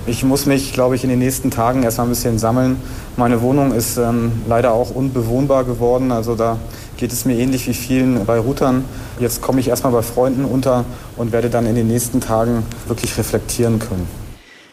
Ich 0.07 0.25
muss 0.25 0.47
mich, 0.47 0.73
glaube 0.73 0.97
ich, 0.97 1.05
in 1.05 1.11
den 1.11 1.19
nächsten 1.19 1.51
Tagen 1.51 1.83
erst 1.83 1.99
mal 1.99 2.05
ein 2.05 2.11
bisschen 2.11 2.39
sammeln. 2.39 2.77
Meine 3.17 3.43
Wohnung 3.43 3.73
ist 3.73 3.99
ähm, 3.99 4.33
leider 4.49 4.73
auch 4.73 4.91
unbewohnbar 4.91 5.65
geworden. 5.65 6.11
Also 6.11 6.35
da 6.35 6.59
geht 6.97 7.13
es 7.13 7.25
mir 7.25 7.37
ähnlich 7.37 7.69
wie 7.69 7.75
vielen 7.75 8.25
Beirutern. 8.25 8.85
Jetzt 9.19 9.43
komme 9.43 9.61
ich 9.61 9.69
erst 9.69 9.85
mal 9.85 9.91
bei 9.91 10.03
Freunden 10.03 10.45
unter 10.45 10.85
und 11.17 11.33
werde 11.33 11.51
dann 11.51 11.67
in 11.67 11.75
den 11.75 11.87
nächsten 11.87 12.21
Tagen 12.21 12.63
wirklich 12.87 13.17
reflektieren 13.19 13.79
können. 13.79 14.20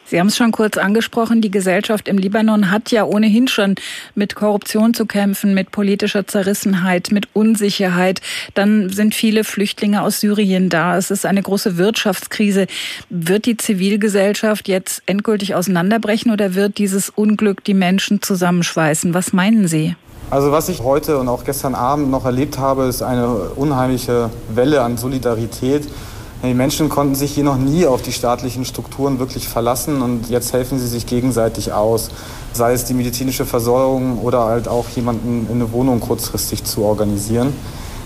Sie 0.10 0.22
haben 0.22 0.28
es 0.28 0.38
schon 0.38 0.54
kurz 0.54 0.78
angesprochen, 0.78 1.42
die 1.42 1.52
Gesellschaft 1.52 2.08
im 2.08 2.18
Libanon 2.18 2.72
hat 2.72 2.92
ja 2.92 3.04
ohnehin 3.04 3.50
schon 3.50 3.76
mit 4.16 4.36
Korruption 4.36 4.94
zu 4.94 5.06
kämpfen, 5.06 5.54
mit 5.54 5.72
politischer 5.72 6.26
Zerrissenheit, 6.26 7.10
mit 7.12 7.28
Unsicherheit. 7.34 8.22
Dann 8.54 8.90
sind 8.90 9.16
viele 9.16 9.44
Flüchtlinge 9.44 10.02
aus 10.02 10.22
Syrien 10.22 10.70
da. 10.70 10.98
Es 10.98 11.12
ist 11.12 11.26
eine 11.26 11.42
große 11.42 11.76
Wirtschaftskrise. 11.76 12.68
Wird 13.10 13.46
die 13.46 13.58
Zivilgesellschaft 13.58 14.70
jetzt 14.70 15.04
endgültig 15.08 15.56
auseinanderbrechen 15.56 16.32
oder 16.32 16.56
wird 16.56 16.78
dieses 16.78 17.10
Unglück 17.10 17.66
die 17.66 17.74
Menschen 17.74 18.22
zusammenschweißen? 18.22 19.14
Was 19.14 19.34
meinen 19.34 19.68
Sie? 19.68 19.96
Also 20.30 20.54
was 20.54 20.70
ich 20.70 20.84
heute 20.84 21.18
und 21.20 21.28
auch 21.28 21.44
gestern 21.44 21.76
Abend 21.76 22.12
noch 22.12 22.26
erlebt 22.26 22.58
habe, 22.58 22.86
ist 22.86 23.02
eine 23.02 23.28
unheimliche 23.28 24.30
Welle 24.54 24.82
an 24.82 24.98
Solidarität. 24.98 25.88
Die 26.44 26.54
Menschen 26.54 26.88
konnten 26.88 27.16
sich 27.16 27.34
hier 27.34 27.44
noch 27.44 27.58
nie 27.58 27.88
auf 27.88 28.04
die 28.04 28.12
staatlichen 28.12 28.64
Strukturen 28.64 29.18
wirklich 29.18 29.48
verlassen 29.48 30.04
und 30.04 30.30
jetzt 30.30 30.54
helfen 30.54 30.78
sie 30.78 30.88
sich 30.88 31.08
gegenseitig 31.08 31.74
aus. 31.74 32.10
Sei 32.54 32.74
es 32.74 32.86
die 32.86 32.94
medizinische 32.94 33.44
Versorgung 33.44 34.20
oder 34.20 34.46
halt 34.46 34.68
auch 34.68 34.86
jemanden 34.96 35.48
in 35.50 35.56
eine 35.56 35.72
Wohnung 35.72 36.00
kurzfristig 36.00 36.64
zu 36.64 36.84
organisieren. 36.84 37.54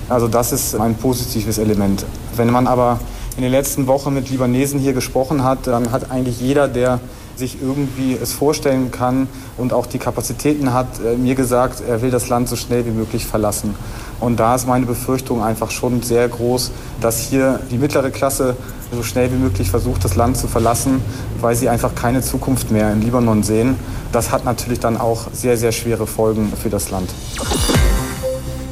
Also 0.08 0.30
das 0.30 0.54
ist 0.54 0.76
ein 0.76 0.96
positives 0.96 1.58
Element. 1.58 2.06
Wenn 2.36 2.50
man 2.50 2.67
aber 2.67 3.00
in 3.36 3.44
den 3.44 3.52
letzten 3.52 3.88
Wochen 3.88 4.13
mit 4.13 4.30
Libanesen 4.30 4.80
hier 4.80 4.94
gesprochen 4.94 5.44
hat, 5.44 5.67
dann 5.67 5.91
hat 5.91 6.10
eigentlich 6.10 6.39
jeder, 6.39 6.70
der 6.70 7.00
sich 7.41 7.62
irgendwie 7.62 8.17
es 8.21 8.32
vorstellen 8.34 8.91
kann 8.91 9.27
und 9.58 9.73
auch 9.73 9.88
die 9.88 9.97
Kapazitäten 9.97 10.73
hat, 10.73 10.88
äh, 11.04 11.17
mir 11.17 11.36
gesagt, 11.36 11.82
er 11.86 12.01
will 12.01 12.12
das 12.12 12.30
Land 12.30 12.47
so 12.47 12.56
schnell 12.56 12.86
wie 12.86 12.91
möglich 12.91 13.25
verlassen. 13.25 13.75
Und 14.19 14.39
da 14.39 14.54
ist 14.56 14.67
meine 14.67 14.86
Befürchtung 14.86 15.43
einfach 15.43 15.71
schon 15.71 16.04
sehr 16.04 16.30
groß, 16.30 16.71
dass 17.01 17.19
hier 17.19 17.60
die 17.71 17.77
mittlere 17.77 18.12
Klasse 18.12 18.56
so 18.91 19.01
schnell 19.01 19.32
wie 19.32 19.38
möglich 19.38 19.71
versucht, 19.71 20.04
das 20.06 20.15
Land 20.15 20.38
zu 20.38 20.47
verlassen, 20.47 21.01
weil 21.39 21.56
sie 21.56 21.67
einfach 21.67 21.95
keine 21.95 22.21
Zukunft 22.21 22.69
mehr 22.69 22.91
im 22.91 23.01
Libanon 23.01 23.41
sehen. 23.41 23.75
Das 24.12 24.32
hat 24.32 24.45
natürlich 24.45 24.80
dann 24.80 24.97
auch 24.97 25.27
sehr, 25.34 25.58
sehr 25.58 25.71
schwere 25.71 26.06
Folgen 26.06 26.54
für 26.62 26.69
das 26.69 26.91
Land. 26.91 27.10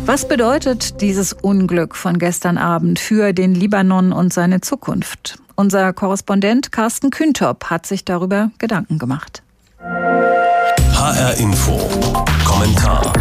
Was 0.05 0.27
bedeutet 0.27 1.01
dieses 1.01 1.33
Unglück 1.33 1.95
von 1.95 2.19
gestern 2.19 2.57
Abend 2.57 2.99
für 2.99 3.33
den 3.33 3.55
Libanon 3.55 4.11
und 4.11 4.31
seine 4.33 4.61
Zukunft? 4.61 5.39
Unser 5.59 5.91
Korrespondent 5.91 6.71
Carsten 6.71 7.09
Küntop 7.09 7.65
hat 7.65 7.85
sich 7.85 8.05
darüber 8.05 8.49
Gedanken 8.59 8.97
gemacht. 8.97 9.43
HR 9.81 11.33
Info. 11.37 11.77
Kommentar. 12.45 13.11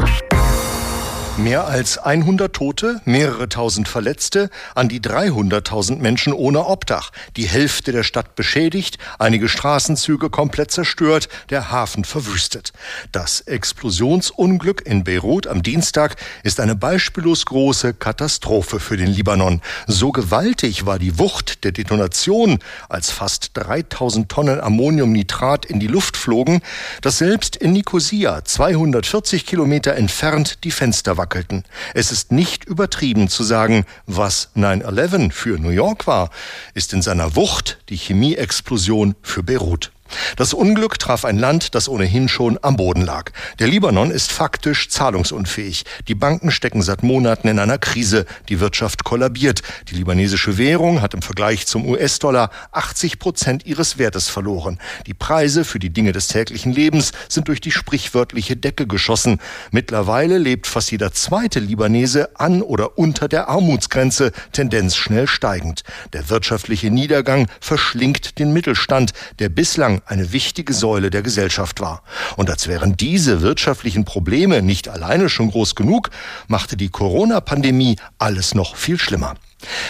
Mehr 1.38 1.68
als 1.68 1.98
100 1.98 2.52
Tote, 2.52 3.00
mehrere 3.04 3.48
tausend 3.48 3.86
Verletzte, 3.86 4.50
an 4.74 4.88
die 4.88 4.98
300.000 4.98 5.98
Menschen 5.98 6.32
ohne 6.32 6.66
Obdach, 6.66 7.12
die 7.36 7.46
Hälfte 7.46 7.92
der 7.92 8.02
Stadt 8.02 8.34
beschädigt, 8.34 8.98
einige 9.20 9.48
Straßenzüge 9.48 10.30
komplett 10.30 10.72
zerstört, 10.72 11.28
der 11.50 11.70
Hafen 11.70 12.04
verwüstet. 12.04 12.72
Das 13.12 13.40
Explosionsunglück 13.42 14.84
in 14.84 15.04
Beirut 15.04 15.46
am 15.46 15.62
Dienstag 15.62 16.16
ist 16.42 16.58
eine 16.58 16.74
beispiellos 16.74 17.46
große 17.46 17.94
Katastrophe 17.94 18.80
für 18.80 18.96
den 18.96 19.06
Libanon. 19.06 19.62
So 19.86 20.10
gewaltig 20.10 20.86
war 20.86 20.98
die 20.98 21.20
Wucht 21.20 21.62
der 21.62 21.70
Detonation, 21.70 22.58
als 22.88 23.12
fast 23.12 23.52
3000 23.54 24.28
Tonnen 24.28 24.60
Ammoniumnitrat 24.60 25.66
in 25.66 25.78
die 25.78 25.86
Luft 25.86 26.16
flogen, 26.16 26.62
dass 27.00 27.18
selbst 27.18 27.54
in 27.54 27.74
Nicosia, 27.74 28.44
240 28.44 29.46
Kilometer 29.46 29.94
entfernt, 29.94 30.64
die 30.64 30.72
Fenster 30.72 31.16
wackelten 31.16 31.27
wackelten. 31.28 31.64
Es 31.92 32.10
ist 32.10 32.32
nicht 32.32 32.64
übertrieben 32.64 33.28
zu 33.28 33.44
sagen, 33.44 33.84
was 34.06 34.48
9-11 34.56 35.30
für 35.30 35.58
New 35.58 35.68
York 35.68 36.06
war, 36.06 36.30
ist 36.72 36.94
in 36.94 37.02
seiner 37.02 37.36
Wucht 37.36 37.78
die 37.90 37.96
Chemieexplosion 37.96 39.14
für 39.20 39.42
Beirut. 39.42 39.92
Das 40.36 40.54
Unglück 40.54 40.98
traf 40.98 41.24
ein 41.24 41.38
Land, 41.38 41.74
das 41.74 41.88
ohnehin 41.88 42.28
schon 42.28 42.58
am 42.62 42.76
Boden 42.76 43.02
lag. 43.02 43.32
Der 43.58 43.68
Libanon 43.68 44.10
ist 44.10 44.32
faktisch 44.32 44.88
zahlungsunfähig. 44.88 45.84
Die 46.08 46.14
Banken 46.14 46.50
stecken 46.50 46.82
seit 46.82 47.02
Monaten 47.02 47.48
in 47.48 47.58
einer 47.58 47.78
Krise. 47.78 48.26
Die 48.48 48.60
Wirtschaft 48.60 49.04
kollabiert. 49.04 49.62
Die 49.88 49.94
libanesische 49.94 50.58
Währung 50.58 51.02
hat 51.02 51.14
im 51.14 51.22
Vergleich 51.22 51.66
zum 51.66 51.86
US-Dollar 51.86 52.50
80 52.72 53.18
Prozent 53.18 53.66
ihres 53.66 53.98
Wertes 53.98 54.28
verloren. 54.28 54.78
Die 55.06 55.14
Preise 55.14 55.64
für 55.64 55.78
die 55.78 55.90
Dinge 55.90 56.12
des 56.12 56.28
täglichen 56.28 56.72
Lebens 56.72 57.12
sind 57.28 57.48
durch 57.48 57.60
die 57.60 57.70
sprichwörtliche 57.70 58.56
Decke 58.56 58.86
geschossen. 58.86 59.40
Mittlerweile 59.70 60.38
lebt 60.38 60.66
fast 60.66 60.90
jeder 60.90 61.12
zweite 61.12 61.60
Libanese 61.60 62.38
an 62.38 62.62
oder 62.62 62.98
unter 62.98 63.28
der 63.28 63.48
Armutsgrenze, 63.48 64.32
Tendenz 64.52 64.96
schnell 64.96 65.26
steigend. 65.26 65.82
Der 66.12 66.28
wirtschaftliche 66.30 66.90
Niedergang 66.90 67.48
verschlingt 67.60 68.38
den 68.38 68.52
Mittelstand, 68.52 69.12
der 69.38 69.48
bislang 69.48 69.97
eine 70.06 70.32
wichtige 70.32 70.72
Säule 70.72 71.10
der 71.10 71.22
Gesellschaft 71.22 71.80
war. 71.80 72.02
Und 72.36 72.50
als 72.50 72.66
wären 72.68 72.96
diese 72.96 73.42
wirtschaftlichen 73.42 74.04
Probleme 74.04 74.62
nicht 74.62 74.88
alleine 74.88 75.28
schon 75.28 75.50
groß 75.50 75.74
genug, 75.74 76.10
machte 76.46 76.76
die 76.76 76.88
Corona-Pandemie 76.88 77.96
alles 78.18 78.54
noch 78.54 78.76
viel 78.76 78.98
schlimmer. 78.98 79.34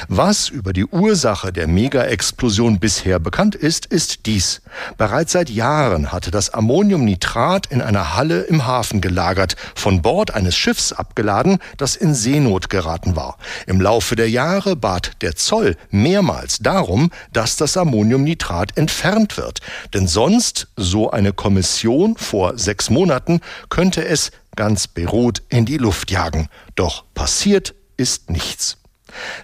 Was 0.08 0.48
über 0.48 0.72
die 0.72 0.86
Ursache 0.86 1.52
der 1.52 1.66
Mega-Explosion 1.66 2.80
bisher 2.80 3.18
bekannt 3.18 3.54
ist, 3.54 3.84
ist 3.84 4.24
dies. 4.24 4.62
Bereits 4.96 5.32
seit 5.32 5.50
Jahren 5.50 6.10
hatte 6.10 6.30
das 6.30 6.50
Ammoniumnitrat 6.50 7.66
in 7.66 7.82
einer 7.82 8.16
Halle 8.16 8.40
im 8.42 8.66
Hafen 8.66 9.00
gelagert, 9.00 9.56
von 9.74 10.00
Bord 10.00 10.34
eines 10.34 10.56
Schiffs 10.56 10.92
abgeladen, 10.92 11.58
das 11.76 11.96
in 11.96 12.14
Seenot 12.14 12.70
geraten 12.70 13.16
war. 13.16 13.36
Im 13.66 13.80
Laufe 13.80 14.16
der 14.16 14.30
Jahre 14.30 14.76
bat 14.76 15.20
der 15.20 15.36
Zoll 15.36 15.76
mehrmals 15.90 16.58
darum, 16.58 17.10
dass 17.32 17.56
das 17.56 17.76
Ammoniumnitrat 17.76 18.78
entfernt 18.78 19.36
wird. 19.36 19.60
Denn 19.92 20.08
sonst, 20.08 20.68
so 20.76 21.10
eine 21.10 21.34
Kommission 21.34 22.16
vor 22.16 22.56
sechs 22.56 22.88
Monaten, 22.88 23.40
könnte 23.68 24.06
es 24.06 24.30
ganz 24.56 24.86
Beirut 24.88 25.42
in 25.50 25.66
die 25.66 25.76
Luft 25.76 26.10
jagen. 26.10 26.48
Doch 26.74 27.04
passiert 27.12 27.74
ist 27.98 28.30
nichts. 28.30 28.77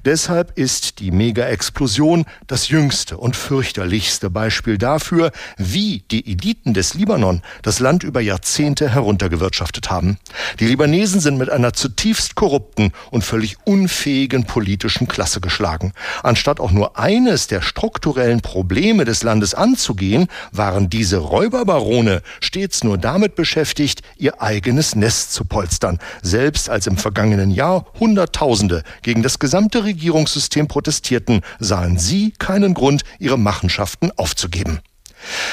Deshalb 0.04 0.58
ist 0.58 1.00
die 1.00 1.10
Mega-Explosion 1.10 2.24
das 2.46 2.68
jüngste 2.68 3.16
und 3.16 3.36
fürchterlichste 3.36 4.30
Beispiel 4.30 4.78
dafür, 4.78 5.32
wie 5.56 6.04
die 6.10 6.30
Eliten 6.30 6.74
des 6.74 6.94
Libanon 6.94 7.42
das 7.62 7.80
Land 7.80 8.02
über 8.02 8.20
Jahrzehnte 8.20 8.90
heruntergewirtschaftet 8.90 9.90
haben. 9.90 10.18
Die 10.60 10.66
Libanesen 10.66 11.20
sind 11.20 11.38
mit 11.38 11.50
einer 11.50 11.72
zutiefst 11.72 12.34
korrupten 12.34 12.92
und 13.10 13.24
völlig 13.24 13.56
unfähigen 13.64 14.44
politischen 14.44 15.08
Klasse 15.08 15.40
geschlagen. 15.40 15.92
Anstatt 16.22 16.60
auch 16.60 16.70
nur 16.70 16.98
eines 16.98 17.46
der 17.46 17.62
strukturellen 17.62 18.40
Probleme 18.40 19.04
des 19.04 19.22
Landes 19.22 19.54
anzugehen, 19.54 20.28
waren 20.52 20.90
diese 20.90 21.18
Räuberbarone 21.18 22.22
stets 22.40 22.84
nur 22.84 22.98
damit 22.98 23.34
beschäftigt, 23.34 24.02
ihr 24.16 24.40
eigenes 24.40 24.94
Nest 24.94 25.32
zu 25.32 25.44
polstern, 25.44 25.98
selbst 26.22 26.70
als 26.70 26.86
im 26.86 26.96
vergangenen 26.96 27.50
Jahr 27.50 27.86
Hunderttausende 27.98 28.82
gegen 29.02 29.22
das 29.22 29.38
gesamte 29.54 29.84
Regierungssystem 29.84 30.66
protestierten, 30.66 31.42
sahen 31.60 31.96
sie 31.96 32.32
keinen 32.40 32.74
Grund, 32.74 33.04
ihre 33.20 33.38
Machenschaften 33.38 34.10
aufzugeben. 34.16 34.80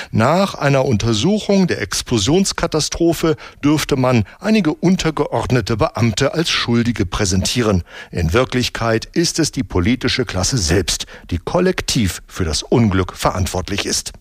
Nach 0.09 0.55
einer 0.55 0.85
Untersuchung 0.85 1.67
der 1.67 1.83
Explosionskatastrophe 1.83 3.35
dürfte 3.63 3.97
man 3.97 4.23
einige 4.39 4.73
untergeordnete 4.73 5.77
Beamte 5.77 6.33
als 6.33 6.49
Schuldige 6.49 7.05
präsentieren. 7.05 7.83
In 8.09 8.33
Wirklichkeit 8.33 9.05
ist 9.05 9.37
es 9.37 9.51
die 9.51 9.63
politische 9.63 10.25
Klasse 10.25 10.57
selbst, 10.57 11.05
die 11.29 11.37
kollektiv 11.37 12.23
für 12.25 12.43
das 12.43 12.63
Unglück 12.63 13.15
verantwortlich 13.15 13.85
ist. 13.85 14.13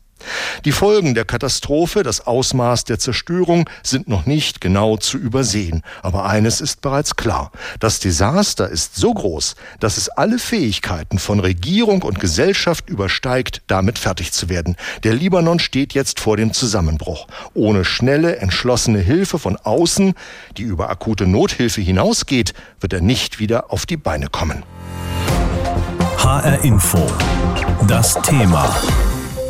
Die 0.64 0.72
Folgen 0.72 1.14
der 1.14 1.24
Katastrophe, 1.24 2.02
das 2.02 2.26
Ausmaß 2.26 2.85
der 2.85 2.98
Zerstörung 2.98 3.68
sind 3.83 4.09
noch 4.09 4.26
nicht 4.26 4.61
genau 4.61 4.96
zu 4.96 5.18
übersehen. 5.18 5.83
Aber 6.02 6.26
eines 6.26 6.61
ist 6.61 6.80
bereits 6.80 7.16
klar. 7.16 7.52
Das 7.78 8.00
Desaster 8.00 8.68
ist 8.68 8.96
so 8.96 9.12
groß, 9.14 9.56
dass 9.80 9.96
es 9.96 10.09
alle 10.09 10.38
Fähigkeiten 10.38 11.18
von 11.18 11.40
Regierung 11.40 12.02
und 12.02 12.20
Gesellschaft 12.20 12.88
übersteigt, 12.88 13.62
damit 13.66 13.98
fertig 13.98 14.33
zu 14.33 14.48
werden. 14.48 14.76
Der 15.04 15.14
Libanon 15.14 15.59
steht 15.59 15.94
jetzt 15.94 16.20
vor 16.20 16.37
dem 16.37 16.52
Zusammenbruch. 16.52 17.26
Ohne 17.54 17.85
schnelle, 17.85 18.37
entschlossene 18.37 18.98
Hilfe 19.00 19.38
von 19.38 19.56
außen, 19.56 20.14
die 20.56 20.62
über 20.62 20.90
akute 20.90 21.26
Nothilfe 21.26 21.80
hinausgeht, 21.80 22.54
wird 22.80 22.92
er 22.92 23.00
nicht 23.00 23.38
wieder 23.38 23.72
auf 23.72 23.87
die 23.87 23.96
Beine 23.96 24.28
kommen. 24.28 24.62
HR 26.18 26.62
Info. 26.64 27.06
Das 27.87 28.14
Thema. 28.22 28.68